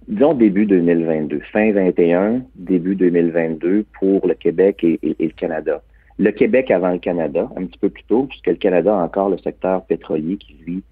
[0.08, 5.82] disons début 2022, fin 21, début 2022 pour le Québec et, le Canada.
[6.18, 9.30] Le Québec avant le Canada, un petit peu plus tôt, puisque le Canada a encore
[9.30, 10.84] le secteur pétrolier qui, lui,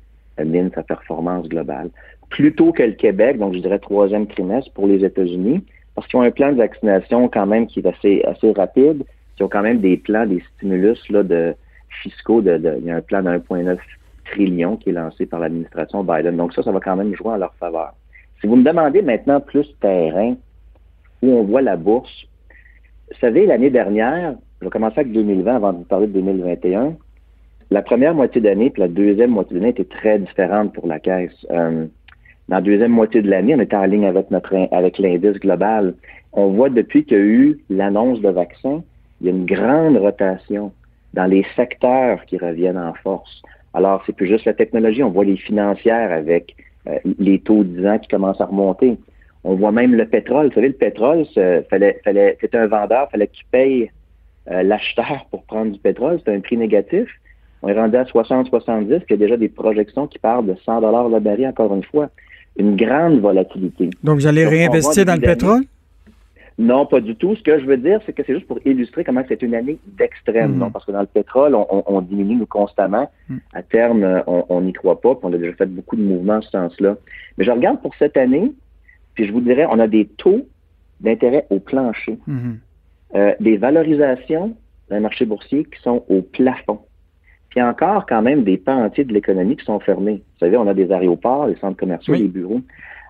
[0.43, 1.89] mine sa performance globale.
[2.30, 5.63] Plutôt que le Québec, donc je dirais troisième trimestre pour les États-Unis,
[5.95, 9.03] parce qu'ils ont un plan de vaccination quand même qui est assez, assez rapide.
[9.39, 11.55] Ils ont quand même des plans, des stimulus là, de
[12.03, 12.41] fiscaux.
[12.41, 13.77] De, il y a un plan de 1,9
[14.25, 16.36] trillion qui est lancé par l'administration Biden.
[16.36, 17.93] Donc ça, ça va quand même jouer en leur faveur.
[18.41, 20.36] Si vous me demandez maintenant plus terrain,
[21.21, 22.27] où on voit la bourse,
[23.10, 26.95] vous savez, l'année dernière, je vais commencer avec 2020 avant de vous parler de 2021.
[27.71, 31.45] La première moitié d'année puis la deuxième moitié d'année était très différente pour la caisse.
[31.51, 31.86] Euh,
[32.47, 35.95] dans la deuxième moitié de l'année, on était en ligne avec notre avec l'indice global.
[36.34, 38.84] On voit depuis qu'il y a eu l'annonce de vaccins,
[39.19, 40.71] il y a une grande rotation
[41.13, 43.41] dans les secteurs qui reviennent en force.
[43.73, 46.55] Alors, c'est plus juste la technologie, on voit les financières avec
[46.88, 48.97] euh, les taux de 10 ans qui commencent à remonter.
[49.43, 50.47] On voit même le pétrole.
[50.47, 51.25] Vous savez, le pétrole,
[51.69, 53.91] fallait, fallait, c'était un vendeur, fallait que tu payes
[54.51, 56.19] euh, l'acheteur pour prendre du pétrole.
[56.23, 57.08] C'est un prix négatif.
[57.62, 60.81] On est rendu à 60-70, il y a déjà des projections qui parlent de 100
[60.81, 62.10] dollars le baril, encore une fois
[62.57, 63.89] une grande volatilité.
[64.03, 65.63] Donc, vous allez réinvestir dans le pétrole?
[66.57, 67.35] Non, pas du tout.
[67.35, 69.77] Ce que je veux dire, c'est que c'est juste pour illustrer comment c'est une année
[69.85, 70.57] d'extrême.
[70.57, 73.11] Non, parce que dans le pétrole, on, diminue constamment.
[73.27, 73.37] Hmm.
[73.53, 75.15] À terme, on n'y croit pas.
[75.15, 76.95] Puis on a déjà fait beaucoup de mouvements en ce sens-là.
[77.37, 78.53] Mais je regarde pour cette année,
[79.15, 80.47] puis je vous dirais, on a des taux
[81.01, 82.53] d'intérêt au plancher, hmm.
[83.15, 84.56] euh, des valorisations
[84.89, 86.79] le marché boursier qui sont au plafond
[87.56, 90.21] il y a encore quand même des pans entiers de l'économie qui sont fermés.
[90.33, 92.62] Vous savez, on a des aéroports, des centres commerciaux, des bureaux.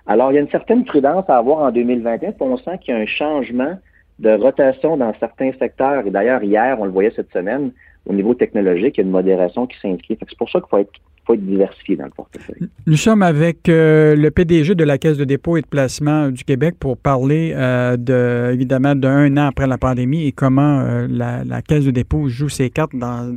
[0.05, 2.93] Alors, il y a une certaine prudence à avoir en 2021, puis on sent qu'il
[2.93, 3.75] y a un changement
[4.19, 6.05] de rotation dans certains secteurs.
[6.05, 7.71] Et d'ailleurs, hier, on le voyait cette semaine,
[8.05, 10.17] au niveau technologique, il y a une modération qui s'inscrit.
[10.19, 10.91] C'est pour ça qu'il faut être
[11.33, 12.69] diversifié dans le portefeuille.
[12.85, 16.43] Nous sommes avec euh, le PDG de la Caisse de dépôt et de placement du
[16.43, 21.61] Québec pour parler euh, de, évidemment d'un an après la pandémie et comment euh, la,
[21.61, 23.33] Caisse de dépôt joue ses cartes dans,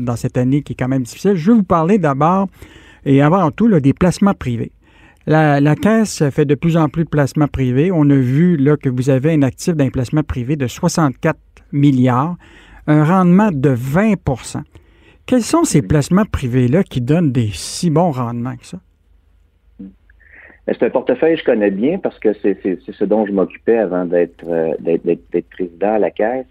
[0.00, 1.34] dans cette année qui est quand même difficile.
[1.34, 2.46] Je vais vous parler d'abord
[3.04, 4.70] et avant tout des placements privés.
[5.26, 7.90] La, la, Caisse fait de plus en plus de placements privés.
[7.92, 11.38] On a vu là, que vous avez un actif d'un placement privé de 64
[11.72, 12.36] milliards,
[12.86, 14.62] un rendement de 20%
[15.26, 18.78] quels sont ces placements privés-là qui donnent des si bons rendements que ça?
[19.80, 23.78] Ben, c'est un portefeuille que je connais bien parce que c'est ce dont je m'occupais
[23.78, 24.74] avant d'être euh,
[25.50, 26.46] président à la Caisse.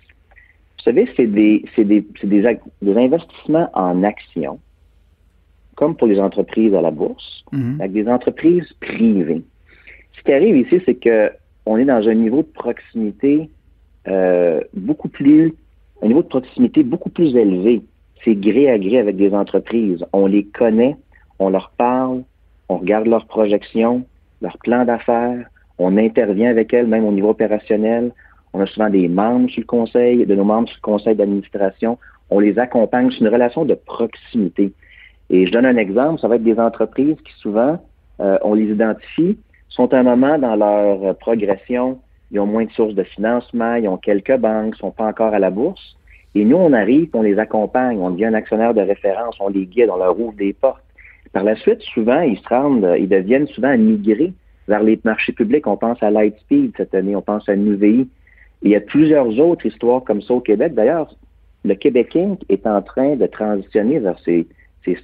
[0.77, 4.59] Vous savez, c'est des, des, des, investissements en actions,
[5.75, 7.79] comme pour les entreprises à la bourse, mm-hmm.
[7.79, 9.43] avec des entreprises privées.
[10.17, 13.49] Ce qui arrive ici, c'est qu'on est dans un niveau de proximité
[14.07, 15.53] euh, beaucoup plus,
[16.01, 17.83] un niveau de proximité beaucoup plus élevé
[18.23, 20.05] c'est gré à gré avec des entreprises.
[20.13, 20.95] On les connaît,
[21.39, 22.23] on leur parle,
[22.69, 24.03] on regarde leurs projections,
[24.41, 25.45] leurs plans d'affaires,
[25.77, 28.11] on intervient avec elles, même au niveau opérationnel.
[28.53, 31.97] On a souvent des membres sur le conseil, de nos membres sur le conseil d'administration.
[32.29, 33.09] On les accompagne.
[33.11, 34.73] C'est une relation de proximité.
[35.29, 37.81] Et je donne un exemple, ça va être des entreprises qui souvent,
[38.19, 39.37] euh, on les identifie,
[39.69, 41.99] sont à un moment dans leur progression,
[42.31, 45.39] ils ont moins de sources de financement, ils ont quelques banques, sont pas encore à
[45.39, 45.97] la bourse.
[46.33, 49.65] Et nous, on arrive, on les accompagne, on devient un actionnaire de référence, on les
[49.65, 50.83] guide, on leur ouvre des portes.
[51.33, 54.33] Par la suite, souvent, ils se rendent, ils deviennent souvent migrés
[54.67, 55.67] vers les marchés publics.
[55.67, 58.07] On pense à Lightspeed cette année, on pense à NUVI.
[58.61, 60.73] il y a plusieurs autres histoires comme ça au Québec.
[60.73, 61.13] D'ailleurs,
[61.65, 62.39] le Québec Inc.
[62.49, 64.47] est en train de transitionner vers ces,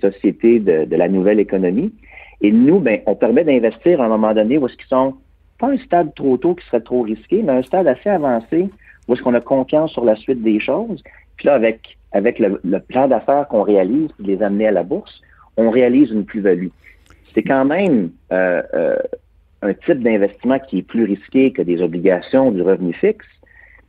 [0.01, 1.93] sociétés de, la nouvelle économie.
[2.41, 5.15] Et nous, ben, on permet d'investir à un moment donné où est-ce qu'ils sont
[5.59, 8.69] pas un stade trop tôt qui serait trop risqué, mais un stade assez avancé
[9.07, 11.01] où est-ce qu'on a confiance sur la suite des choses.
[11.37, 15.21] Puis là, avec, avec le, plan d'affaires qu'on réalise, puis les amener à la bourse,
[15.55, 16.67] on réalise une plus-value.
[17.33, 18.97] C'est quand même euh, euh,
[19.61, 23.25] un type d'investissement qui est plus risqué que des obligations du revenu fixe,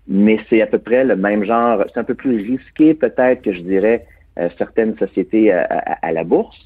[0.07, 1.85] mais c'est à peu près le même genre.
[1.93, 4.07] C'est un peu plus risqué peut-être que je dirais
[4.39, 5.63] euh, certaines sociétés à,
[6.03, 6.59] à, la bourse,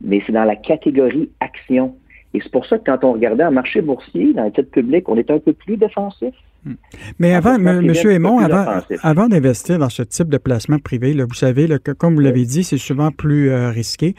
[0.00, 1.94] mais c'est dans la catégorie action.
[2.34, 5.08] Et c'est pour ça que quand on regardait un marché boursier, dans le titre public,
[5.08, 6.34] on est un peu plus défensif.
[6.64, 6.74] Hmm.
[7.18, 7.90] Mais avant, M.
[8.10, 8.38] Aymon,
[9.02, 12.78] avant, d'investir dans ce type de placement privé, vous savez, comme vous l'avez dit, c'est
[12.78, 14.14] souvent plus euh, risqué.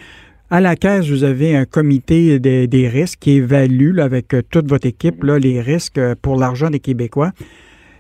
[0.49, 4.88] À la caisse, vous avez un comité des, risques qui évalue avec euh, toute votre
[4.88, 7.32] équipe les risques euh, pour l'argent des Québécois.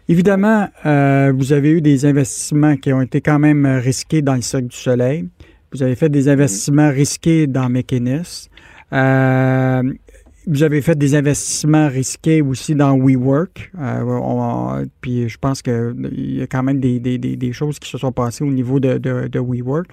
[0.07, 4.65] Évidemment, vous avez eu des investissements qui ont été quand même risqués dans le Cirque
[4.65, 5.29] du Soleil.
[5.71, 6.31] Vous avez fait des mm-hmm.
[6.31, 8.49] investissements risqués dans Mechanis.
[8.91, 13.71] Vous avez fait des investissements risqués aussi dans WeWork.
[13.79, 18.43] Euh, puis je pense qu'il y a quand même des, choses qui se sont passées
[18.43, 19.85] au niveau de, de, WeWork.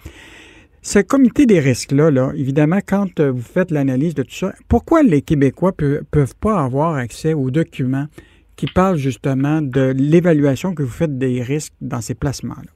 [0.80, 5.20] Ce comité des risques-là, là, évidemment, quand vous faites l'analyse de tout ça, pourquoi les
[5.20, 8.06] Québécois ne peuvent pas avoir accès aux documents
[8.54, 12.70] qui parlent justement de l'évaluation que vous faites des risques dans ces placements-là?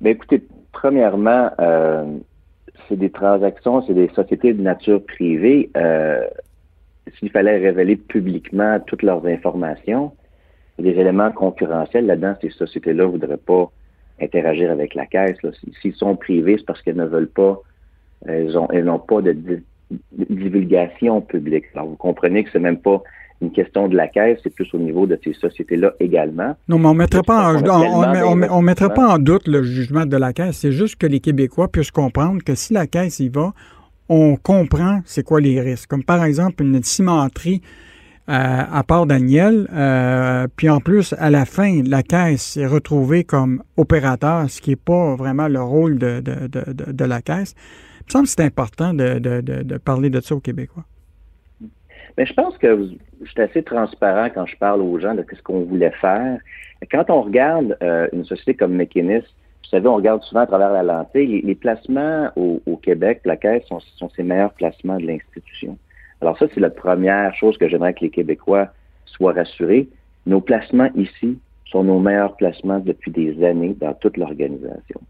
[0.00, 2.04] Bien, écoutez, premièrement, euh,
[2.88, 5.70] c'est des transactions, c'est des sociétés de nature privée.
[5.76, 6.26] Euh,
[7.18, 10.12] s'il fallait révéler publiquement toutes leurs informations,
[10.78, 13.70] des éléments concurrentiels là-dedans, ces sociétés-là ne voudraient pas
[14.20, 15.36] interagir avec la caisse.
[15.80, 17.60] S'ils sont privés, c'est parce qu'elles ne veulent pas,
[18.26, 19.36] elles n'ont pas de
[20.18, 21.64] divulgation publique.
[21.74, 23.02] Alors, vous comprenez que c'est même pas
[23.42, 26.56] une question de la caisse, c'est plus au niveau de ces sociétés-là également.
[26.68, 30.16] Non, mais on ne mettrait, pas en, on, mettrait pas en doute le jugement de
[30.16, 30.58] la caisse.
[30.58, 33.52] C'est juste que les Québécois puissent comprendre que si la caisse y va,
[34.08, 35.88] on comprend c'est quoi les risques.
[35.88, 37.60] Comme par exemple une cimenterie
[38.28, 38.32] euh,
[38.70, 43.62] à part Daniel, euh, puis en plus, à la fin, la caisse est retrouvée comme
[43.76, 47.54] opérateur, ce qui n'est pas vraiment le rôle de, de, la caisse.
[48.00, 50.84] Il me semble que c'est important de, parler de ça aux Québécois.
[52.18, 52.88] Mais je pense que
[53.22, 56.38] je suis assez transparent quand je parle aux gens de ce qu'on voulait faire.
[56.90, 60.72] Quand on regarde euh, une société comme McKinney, vous savez, on regarde souvent à travers
[60.72, 65.78] la lentille, les, placements au, Québec, la Caisse, sont, sont ses meilleurs placements de l'institution.
[66.20, 68.68] Alors ça, c'est la première chose que j'aimerais que les Québécois
[69.06, 69.88] soient rassurés.
[70.26, 75.00] Nos placements ici sont nos meilleurs placements depuis des années dans toute l'organisation.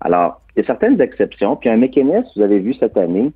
[0.00, 1.56] Alors, il y a certaines exceptions.
[1.56, 3.32] Puis un mécanisme, vous avez vu cette année,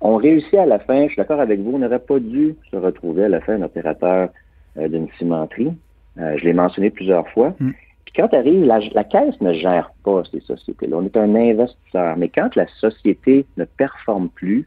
[0.00, 2.76] on réussit à la fin, je suis d'accord avec vous, on n'aurait pas dû se
[2.76, 4.28] retrouver à la fin un opérateur
[4.76, 5.72] euh, d'une cimenterie.
[6.18, 7.54] Euh, je l'ai mentionné plusieurs fois.
[7.58, 7.70] Mm.
[8.04, 10.96] Puis quand arrive, la, la, caisse ne gère pas ces sociétés-là.
[10.98, 12.16] On est un investisseur.
[12.16, 14.66] Mais quand la société ne performe plus,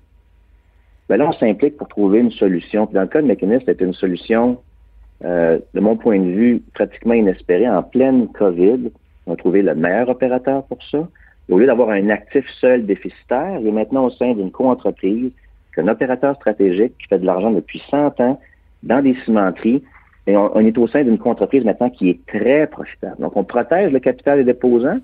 [1.08, 2.86] ben là, on s'implique pour trouver une solution.
[2.86, 4.58] Puis dans le cas de Mécanisme, c'était une solution
[5.22, 7.68] de mon point de vue, pratiquement inespéré.
[7.68, 8.92] En pleine COVID,
[9.26, 11.08] on a trouvé le meilleur opérateur pour ça.
[11.50, 15.32] Au lieu d'avoir un actif seul déficitaire, il est maintenant au sein d'une co-entreprise,
[15.80, 18.40] un opérateur stratégique qui fait de l'argent depuis 100 ans
[18.84, 19.84] dans des cimenteries.
[20.28, 23.16] Et on, est au sein d'une entreprise maintenant qui est très profitable.
[23.20, 25.00] Donc, on protège le capital des déposants,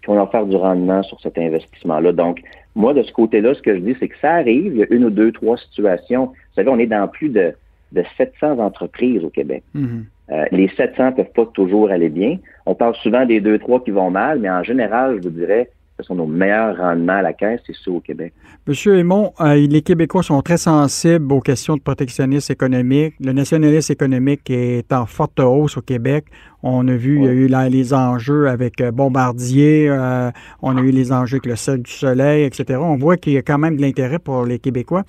[0.00, 2.12] puis on va faire du rendement sur cet investissement-là.
[2.12, 2.40] Donc,
[2.74, 4.72] moi, de ce côté-là, ce que je dis, c'est que ça arrive.
[4.72, 6.26] Il y a une ou deux, trois situations.
[6.26, 7.52] Vous savez, on est dans plus de,
[7.92, 9.62] de 700 entreprises au Québec.
[9.76, 10.02] Mm-hmm.
[10.30, 12.38] Euh, les 700 ne peuvent pas toujours aller bien.
[12.64, 15.68] On parle souvent des deux, trois qui vont mal, mais en général, je vous dirais,
[16.02, 18.32] ce sont nos meilleurs rendements à la caisse, c'est ça au Québec.
[18.66, 23.14] Monsieur Aymon, euh, les Québécois sont très sensibles aux questions de protectionnisme économique.
[23.20, 26.26] Le nationalisme économique est en forte hausse au Québec.
[26.62, 30.30] On a vu, il y a eu les enjeux avec euh, Bombardier, euh,
[30.62, 32.78] on a eu les enjeux avec le sol du soleil, etc.
[32.82, 35.04] On voit qu'il y a quand même de l'intérêt pour les Québécois.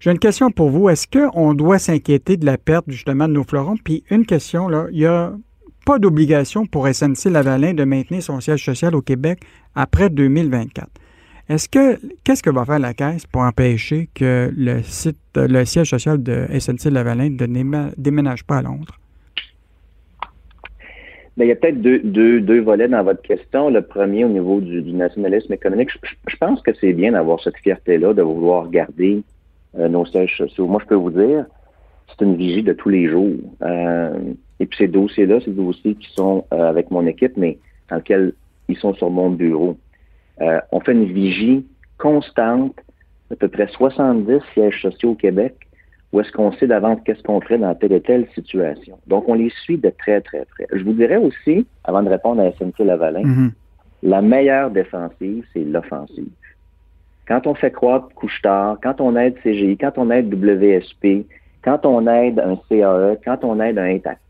[0.00, 0.88] J'ai une question pour vous.
[0.88, 3.76] Est-ce qu'on doit s'inquiéter de la perte justement de nos fleurons?
[3.82, 5.32] Puis une question, là, il y a
[5.86, 9.38] pas d'obligation pour SNC-Lavalin de maintenir son siège social au Québec
[9.76, 10.88] après 2024.
[11.48, 15.90] Est-ce que qu'est-ce que va faire la Caisse pour empêcher que le site, le siège
[15.90, 18.98] social de SNC-Lavalin ne déménage pas à Londres?
[21.36, 23.70] Bien, il y a peut-être deux, volets dans votre question.
[23.70, 25.90] Le premier, au niveau du, nationalisme économique,
[26.26, 29.22] je, pense que c'est bien d'avoir cette fierté-là, de vouloir garder
[29.78, 30.66] euh, nos sièges sociaux.
[30.66, 31.44] Moi, je peux vous dire,
[32.08, 33.36] c'est une vigie de tous les jours.
[33.62, 34.18] Euh,
[34.60, 37.58] et puis ces dossiers-là, c'est des dossiers qui sont euh, avec mon équipe, mais
[37.90, 38.32] dans lesquels
[38.68, 39.76] ils sont sur mon bureau.
[40.40, 41.66] Euh, on fait une vigie
[41.98, 42.74] constante
[43.30, 45.66] d'à peu près 70 sièges sociaux au Québec
[46.12, 48.98] où est-ce qu'on sait d'avance qu'est-ce qu'on ferait dans telle et telle situation.
[49.06, 50.66] Donc, on les suit de très, très près.
[50.72, 53.50] Je vous dirais aussi, avant de répondre à SNC Lavalin, mm-hmm.
[54.04, 56.30] la meilleure défensive, c'est l'offensive.
[57.26, 61.26] Quand on fait croître couche-tard, quand on aide CGI, quand on aide WSP,
[61.62, 64.20] quand on aide un CAE, quand on aide un Intact,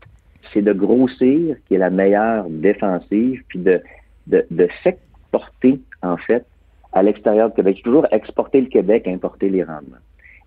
[0.53, 3.81] c'est de grossir qui est la meilleure défensive, puis de,
[4.27, 6.45] de, de s'exporter, en fait,
[6.93, 7.81] à l'extérieur du Québec.
[7.83, 9.97] Toujours exporter le Québec, importer les rendements.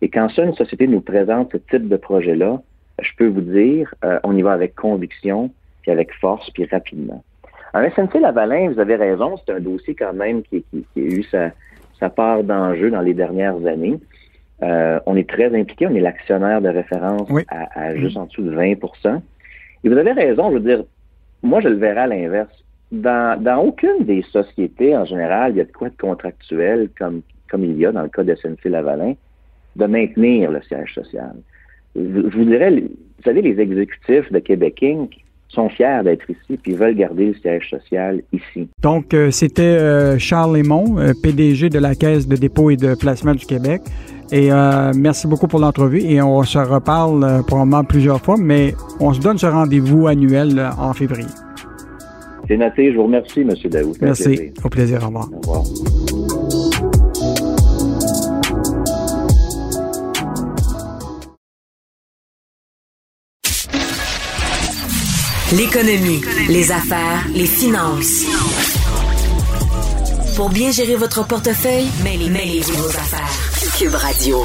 [0.03, 2.61] Et quand ça, une société nous présente ce type de projet-là,
[3.01, 5.51] je peux vous dire, euh, on y va avec conviction,
[5.83, 7.23] puis avec force, puis rapidement.
[7.73, 11.23] En SNC Lavalin, vous avez raison, c'est un dossier quand même qui, qui, a eu
[11.25, 11.51] sa,
[11.99, 13.99] sa part d'enjeu dans les dernières années.
[14.63, 18.43] Euh, on est très impliqué, on est l'actionnaire de référence à, à, juste en dessous
[18.43, 18.75] de 20
[19.85, 20.85] et vous avez raison, je veux dire,
[21.43, 22.53] moi, je le verrai à l'inverse.
[22.93, 27.23] Dans, dans aucune des sociétés, en général, il y a de quoi de contractuel, comme,
[27.51, 29.15] comme il y a dans le cas de SNC-Lavalin,
[29.77, 31.37] de maintenir le siège social.
[31.95, 35.11] Je, vous dirais, vous savez, les exécutifs de Québec Inc.,
[35.53, 38.69] sont fiers d'être ici puis veulent garder le siège social ici.
[38.83, 42.95] Donc, euh, c'était euh, Charles Lémon, euh, PDG de la Caisse de dépôt et de
[42.95, 43.83] placement du Québec.
[44.33, 44.51] Et
[44.95, 49.39] merci beaucoup pour l'entrevue et on se reparle probablement plusieurs fois, mais on se donne
[49.39, 51.27] ce rendez-vous annuel en février.
[52.49, 52.93] C'est noté.
[52.93, 53.55] Je vous remercie, M.
[53.71, 53.93] Daou.
[54.01, 54.53] Merci.
[54.65, 55.03] Au plaisir.
[55.03, 55.29] Au revoir.
[55.33, 55.63] Au revoir.
[65.53, 68.25] L'économie, les affaires, les finances.
[70.37, 73.50] Pour bien gérer votre portefeuille, mêlez, vos affaires.
[73.81, 74.37] Cube Radio.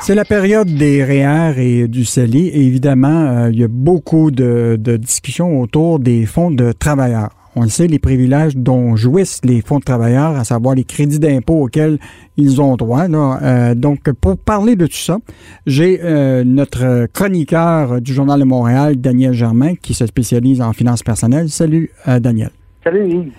[0.00, 4.30] C'est la période des REER et du CELI et évidemment, euh, il y a beaucoup
[4.30, 9.62] de discussions autour des fonds de travailleurs on le sait, les privilèges dont jouissent les
[9.62, 11.98] fonds de travailleurs, à savoir les crédits d'impôt auxquels
[12.36, 13.06] ils ont droit.
[13.08, 15.18] Euh, donc, pour parler de tout ça,
[15.66, 21.02] j'ai euh, notre chroniqueur du Journal de Montréal, Daniel Germain, qui se spécialise en finances
[21.02, 21.48] personnelles.
[21.48, 22.50] Salut, euh, Daniel.
[22.84, 23.32] Salut,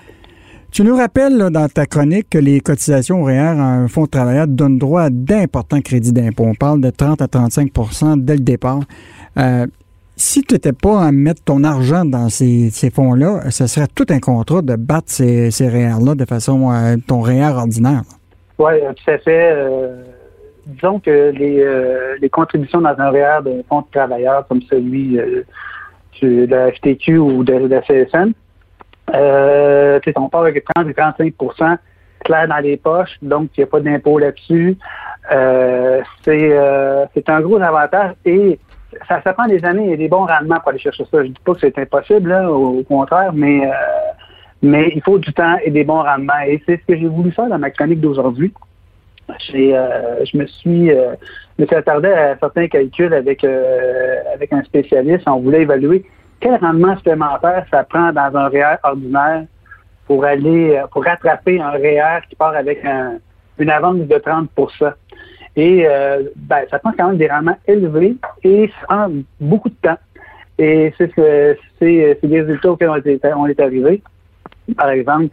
[0.71, 4.47] Tu nous rappelles dans ta chronique que les cotisations REER à un fonds de travailleurs
[4.47, 6.45] donnent droit à d'importants crédits d'impôt.
[6.45, 8.81] On parle de 30 à 35% dès le départ
[10.19, 14.19] si tu n'étais pas à mettre ton argent dans ces, fonds-là, ce serait tout un
[14.19, 18.01] contrat de battre ces, ces REER-là de façon à ton REER ordinaire.
[18.59, 19.51] Oui, tout à fait.
[19.53, 20.03] Euh,
[20.67, 25.43] disons que euh, les, contributions dans un REER de fonds de travailleurs comme celui euh,
[26.21, 28.33] de la FTQ ou de, la CSN,
[29.13, 31.77] on part avec 30 et 35%
[32.25, 34.77] clair dans les poches, donc il n'y a pas d'impôt là-dessus.
[36.23, 38.59] c'est un gros avantage et
[39.07, 41.17] ça, ça prend des années et des bons rendements pour aller chercher ça.
[41.19, 43.71] Je ne dis pas que c'est impossible, au, contraire, mais, euh,
[44.61, 46.39] mais il faut du temps et des bons rendements.
[46.47, 48.53] Et c'est ce que j'ai voulu faire dans ma chronique d'aujourd'hui.
[49.29, 51.13] Euh, je me suis, euh,
[51.59, 55.27] me suis attardé à certains calculs avec, avec un spécialiste.
[55.27, 56.03] On voulait évaluer
[56.39, 59.45] quel rendement supplémentaire ça prend dans un REER ordinaire
[60.07, 62.83] pour aller pour rattraper un REER qui part avec
[63.57, 64.93] une avance de 30%
[65.55, 69.09] et euh, ben, ça prend quand même des rendements élevés et ça prend
[69.39, 69.97] beaucoup de temps.
[70.57, 74.01] Et c'est ce c'est des résultats auxquels on est, arrivé.
[74.77, 75.27] Par exemple,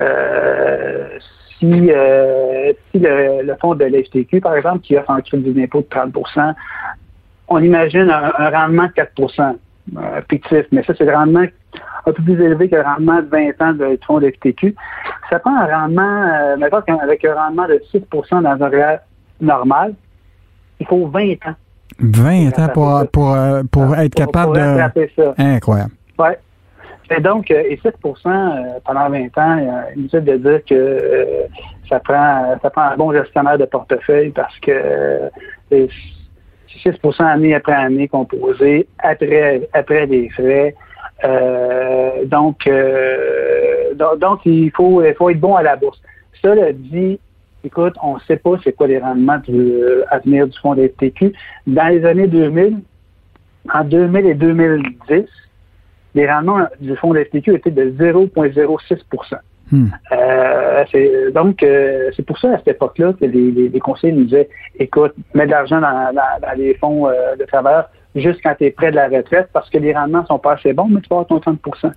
[0.00, 1.18] euh,
[1.58, 5.80] si, euh, si le, le, fonds de l'FTQ, par exemple, qui offre un crédit d'impôt
[5.80, 6.54] de 30%
[7.48, 9.12] on imagine un, rendement de 4
[9.96, 11.46] euh, fictif, mais ça, c'est le rendement
[12.06, 14.74] un peu plus élevé que le rendement de 20 ans du fonds de FTQ.
[15.30, 16.56] Ça prend un rendement, euh,
[17.02, 19.00] avec un rendement de 6% dans un réel
[19.40, 19.94] normal,
[20.80, 21.54] il faut 20 ans.
[22.00, 25.08] 20 ans pour, pour, euh, pour, être capable de...
[25.16, 25.34] Ça.
[25.38, 25.92] Incroyable.
[26.18, 26.30] Oui.
[27.10, 31.46] Et donc, euh, et 7% pendant 20 ans, il inutile de dire que
[31.88, 35.30] ça prend ça prend un bon gestionnaire de portefeuille parce que
[36.68, 40.74] 6% année après année composé après, après les frais.
[41.24, 46.00] Euh, donc, euh, donc, il faut, il faut être bon à la bourse.
[46.42, 47.18] Cela dit,
[47.64, 49.40] écoute, on ne sait pas c'est quoi les rendements
[50.10, 51.32] à venir du fonds des FTQ.
[51.66, 52.80] Dans les années 2000,
[53.74, 55.24] en 2000 et 2010,
[56.14, 59.00] les rendements du fonds des FTQ étaient de 0,06
[59.70, 59.88] Hmm.
[60.12, 64.48] Euh, donc, euh, c'est pour ça, à cette époque-là, que les, les, conseillers nous disaient,
[64.78, 68.90] écoute, mets de l'argent dans, les fonds euh, de travailleurs juste quand tu es près
[68.90, 71.26] de la retraite parce que les rendements sont pas assez bons, mais tu vas avoir
[71.26, 71.92] ton 30%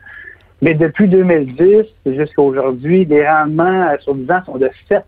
[0.62, 5.02] Mais depuis 2010 jusqu'à aujourd'hui, les rendements sur 10 ans sont de 7%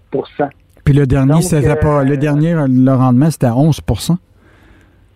[0.85, 4.15] Puis le dernier, c'était pas, le dernier, le rendement, c'était à 11%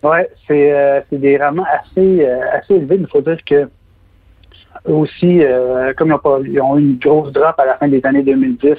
[0.03, 0.17] Oui,
[0.47, 3.67] c'est des rendements assez, assez élevés, mais il faut dire que
[4.86, 6.15] aussi, euh, comme
[6.45, 8.75] ils ont, eu une grosse drop à la fin des années 2010,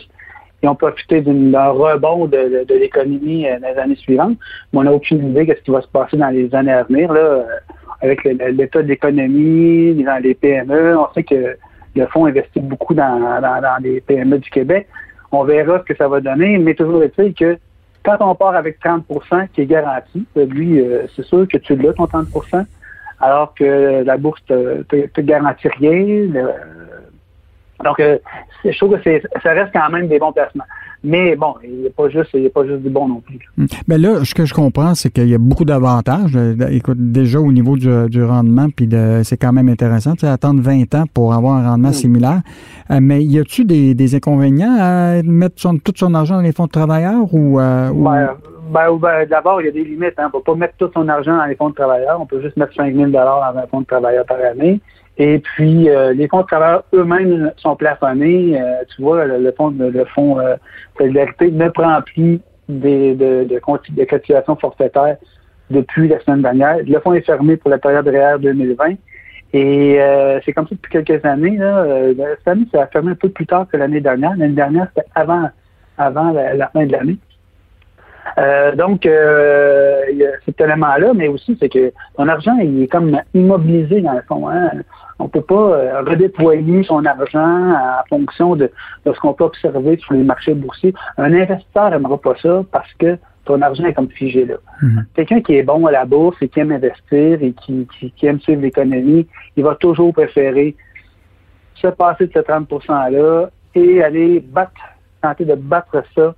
[0.63, 4.37] ils ont profité d'un rebond de, l'économie euh, dans les années suivantes.
[4.73, 6.83] Mais on n'a aucune idée de ce qui va se passer dans les années à
[6.85, 7.45] venir, là, euh,
[8.01, 10.97] avec l'état de l'économie, dans les PME.
[10.99, 11.57] On sait que
[11.95, 14.87] le fonds investit beaucoup dans, les PME du Québec.
[15.33, 17.59] On verra ce que ça va donner, mais toujours est-il que
[18.05, 20.81] quand on part avec 30% qui est garanti, lui,
[21.15, 22.29] c'est sûr que tu l'as, ton 30
[23.21, 26.29] alors que la bourse te, te, garantit rien.
[27.85, 28.19] donc, euh,
[28.65, 30.65] je trouve que ça reste quand même des bons placements.
[31.05, 33.39] Mais bon, il n'y a pas juste, pas juste du bon non plus.
[33.57, 33.69] Mais hmm.
[33.87, 36.35] ben là, ce que je comprends, c'est qu'il y a beaucoup d'avantages.
[36.35, 38.89] Euh, écoute, déjà au niveau du, rendement, puis
[39.23, 40.15] c'est quand même intéressant.
[40.15, 41.95] Tu sais, attendre 20 ans pour avoir un rendement hmm.
[41.95, 42.41] similaire.
[42.91, 45.55] Euh, mais y a-tu des, des, inconvénients à mettre
[45.85, 48.31] tout son argent dans les fonds de travailleurs ou, ben,
[48.69, 50.15] ben, ben, d'abord, il y a des limites.
[50.19, 52.21] On ne peut pas mettre tout son argent dans les fonds de travailleurs.
[52.21, 54.81] On peut juste mettre 5 000 dans un fonds de travailleurs par année.
[55.17, 58.61] Et puis, euh, les fonds de travailleurs eux-mêmes sont plafonnés.
[58.61, 60.57] Euh, tu vois, le, fonds le fonds euh,
[60.97, 65.17] solidarité ne prend plus de, de, de cotisation forfaitaire
[65.71, 66.77] depuis la semaine dernière.
[66.87, 68.95] Le fonds est fermé pour la période réelle 2020.
[69.55, 71.57] Et euh, c'est comme ça depuis quelques années.
[71.57, 71.85] Là,
[72.37, 74.37] cette année, ça a fermé un peu plus tard que l'année dernière.
[74.37, 75.49] L'année dernière, c'était avant,
[75.97, 77.19] avant la fin de l'année.
[78.37, 82.83] Euh, donc, euh, il y a cet élément-là, mais aussi, c'est que ton argent, il
[82.83, 84.49] est comme immobilisé dans le fond.
[84.49, 84.71] Hein?
[85.19, 88.71] On ne peut pas euh, redéployer son argent en fonction de,
[89.05, 90.95] ce qu'on peut observer sur les marchés boursiers.
[91.17, 94.57] Un investisseur n'aimera pas ça parce que ton argent est comme figé là.
[94.83, 95.05] Mm-hmm.
[95.15, 98.41] Quelqu'un qui est bon à la bourse et qui aime investir et qui, qui aime
[98.41, 99.27] suivre l'économie,
[99.57, 100.77] il va toujours préférer
[101.75, 104.73] se passer de ce 30 %-là et aller battre,
[105.23, 106.35] tenter de battre ça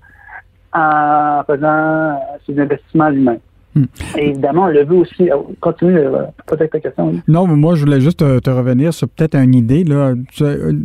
[0.73, 3.41] en faisant ses investissements lui-même.
[3.75, 3.85] Hmm.
[4.19, 5.31] Et évidemment, on le veut aussi.
[5.33, 7.15] Oh, continue, euh, poser ta question.
[7.29, 9.85] Non, mais moi, je voulais juste te, revenir sur peut-être une idée.
[9.85, 10.15] Là.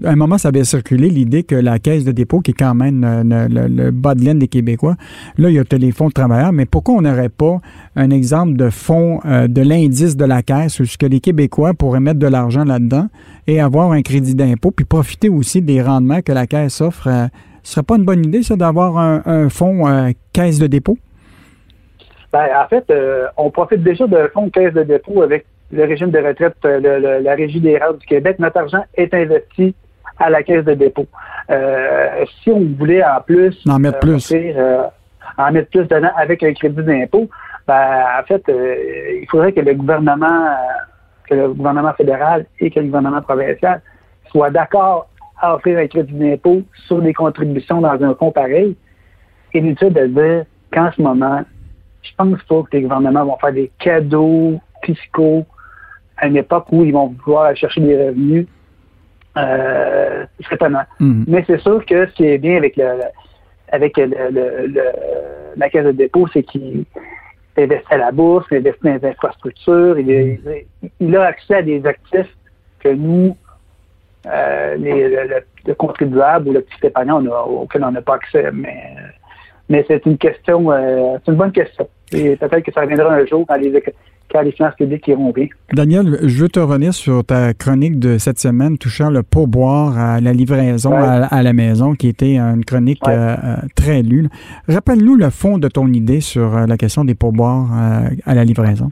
[0.04, 2.76] À un moment, ça avait circulé l'idée que la caisse de dépôt, qui est quand
[2.76, 4.96] même euh, le, bas de laine des Québécois,
[5.40, 7.60] là, il y a les fonds de travailleurs, mais pourquoi on n'aurait pas
[7.96, 12.00] un exemple de fonds euh, de l'indice de la caisse, où que les Québécois pourraient
[12.00, 13.08] mettre de l'argent là-dedans
[13.48, 17.10] et avoir un crédit d'impôt, puis profiter aussi des rendements que la caisse offre
[17.66, 21.00] ce serait pas une bonne idée, ça, d'avoir un, fonds euh, caisse de dépôt?
[22.32, 26.12] Ben, en fait, euh, on profite déjà d'un fonds caisse de dépôt avec le régime
[26.12, 28.38] de retraite, euh, la Régie des rares du Québec.
[28.38, 29.74] Notre argent est investi
[30.20, 31.08] à la caisse de dépôt.
[32.44, 34.32] si on voulait en plus en mettre plus,
[35.38, 37.28] en mettre plus dedans avec un crédit d'impôt,
[37.68, 40.56] ben, en fait, il faudrait que le gouvernement,
[41.28, 43.82] que le gouvernement fédéral et que le gouvernement provincial
[44.30, 45.08] soient d'accord
[45.42, 48.76] à offrir un crédit d'impôt sur des contributions dans un fonds pareil,
[49.54, 51.44] inutile de dire qu'en ce moment,
[52.02, 55.46] je pense pas que les gouvernements vont faire des cadeaux fiscaux
[56.18, 58.48] à une époque où ils vont pouvoir chercher des revenus.
[59.38, 61.26] Euh, serait mm-hmm.
[61.28, 63.02] Mais c'est sûr que ce qui est bien avec le,
[63.70, 66.86] avec la caisse de dépôt, c'est qu'il
[67.58, 70.40] investit à la bourse, il investit dans les infrastructures, il,
[71.00, 72.34] il, a accès à des actifs
[72.80, 73.36] que nous,
[74.26, 78.50] euh, les, le, contribuable ou le petit épargnant auquel on n'a pas accès.
[78.54, 78.96] Mais,
[79.70, 81.88] mais c'est une question, euh, c'est une bonne question.
[82.12, 83.72] Et peut-être que ça reviendra un jour quand les,
[84.32, 85.48] quand les finances publiques iront bien.
[85.74, 90.22] Daniel, je veux te revenir sur ta chronique de cette semaine touchant le pourboire à
[90.22, 94.28] la livraison à, la maison, qui était une chronique euh, euh, très lue.
[94.68, 97.68] Rappelle-nous le fond de ton idée sur la question des pourboires
[98.26, 98.92] à la livraison.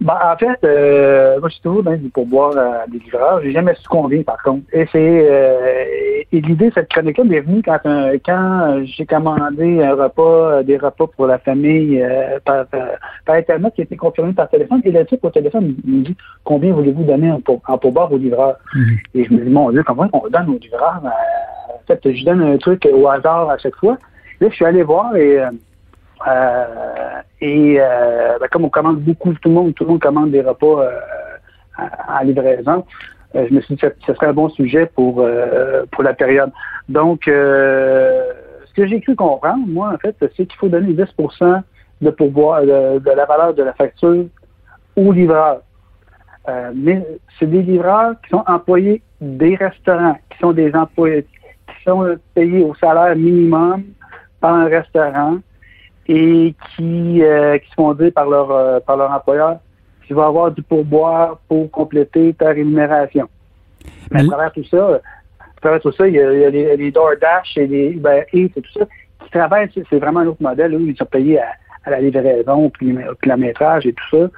[0.00, 3.40] Ben, en fait, euh, moi, je suis toujours dans du pourboire à des livreurs.
[3.42, 4.66] J'ai jamais su combien, par contre.
[4.72, 5.84] Et c'est euh,
[6.32, 11.06] et l'idée de cette chronique-là m'est venue quand, quand j'ai commandé un repas, des repas
[11.06, 14.82] pour la famille euh, par, par Internet qui a été confirmé par téléphone.
[14.84, 18.18] Et le type au téléphone me dit combien voulez-vous donner en, pour, en pourboire aux
[18.18, 18.56] livreurs?
[18.74, 18.98] Mm-hmm.
[19.14, 21.00] Et je me dis, mon Dieu, comment on donne aux livreurs?
[21.04, 23.96] en fait, je donne un truc au hasard à chaque fois.
[24.40, 25.50] Là, je suis allé voir et euh,
[27.40, 30.40] et euh, ben, comme on commande beaucoup, tout le monde, tout le monde commande des
[30.40, 30.98] repas euh,
[31.78, 32.84] à, livraison.
[33.34, 35.26] je me suis dit que ce serait un bon sujet pour
[35.92, 36.50] pour la période.
[36.88, 41.04] Donc, ce que j'ai cru comprendre, moi, en fait, c'est qu'il faut donner 10
[42.00, 44.24] de de, la valeur de la facture
[44.96, 45.60] aux livreurs.
[46.74, 47.06] mais
[47.38, 51.26] c'est des livreurs qui sont employés des restaurants, qui sont des employés
[51.66, 53.84] qui sont payés au salaire minimum
[54.40, 55.38] par un restaurant,
[56.08, 59.58] et qui, euh, qui se font dire par leur, euh, par leur employeur
[60.06, 63.28] qu'il va avoir du pourboire pour compléter ta rémunération.
[64.10, 65.00] Mais à travers tout ça,
[65.40, 67.90] à travers tout ça, il y a, il y a les, les, DoorDash et les
[67.90, 68.86] Uber Eats et tout ça
[69.24, 70.74] qui travaillent, c'est vraiment un autre modèle.
[70.74, 71.48] Eux, ils sont payés à,
[71.84, 74.30] à la livraison, au kilométrage et tout ça.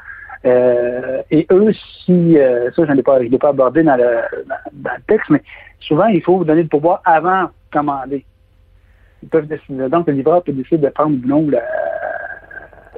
[0.45, 1.73] Euh, et eux,
[2.05, 4.21] si euh, ça, je ne pas, l'ai pas abordé dans le,
[4.73, 5.43] dans, le texte, mais
[5.81, 8.25] souvent, il faut vous donner le pourboire avant de commander
[9.23, 9.89] ils peuvent décider.
[9.89, 11.63] Donc, le livreur peut décider de prendre ou non la,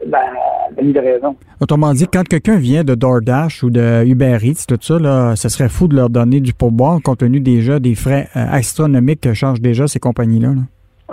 [0.06, 1.36] la, livraison.
[1.60, 5.48] Autrement dit, quand quelqu'un vient de DoorDash ou de Uber Eats, tout ça, là, ce
[5.48, 9.34] serait fou de leur donner du pourboire compte tenu déjà des frais euh, astronomiques que
[9.34, 10.48] chargent déjà ces compagnies-là.
[10.48, 10.62] Là.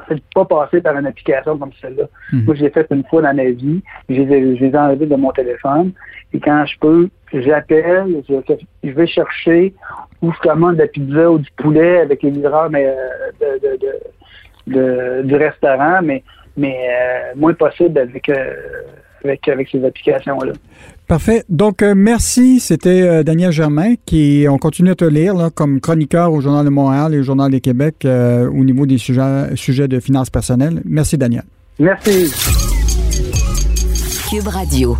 [0.08, 2.03] C'est pas passer par une application comme celle-là.
[2.32, 2.45] Hmm.
[2.45, 3.82] Moi, je l'ai fait une fois dans ma vie.
[4.10, 5.91] Je les ai enlevés de mon téléphone.
[6.34, 9.74] Et quand je peux, j'appelle, je, vais chercher
[10.22, 13.78] ou je commande de la pizza ou du poulet avec les livreurs mais, euh, de,
[13.78, 13.91] de
[14.68, 16.24] du restaurant, mais,
[16.55, 18.53] mais euh, moins possible avec, euh,
[19.24, 20.53] avec, avec ces applications-là.
[21.07, 21.43] Parfait.
[21.47, 22.59] Donc, euh, merci.
[22.59, 27.13] C'était Daniel Germain qui, on continue à te lire comme chroniqueur au Journal de Montréal
[27.13, 30.82] et au Journal du Québec au niveau des sujets, sujets de finances personnelles.
[30.86, 31.43] Merci, Daniel.
[31.80, 32.34] Merci.
[34.30, 34.97] Cube Radio.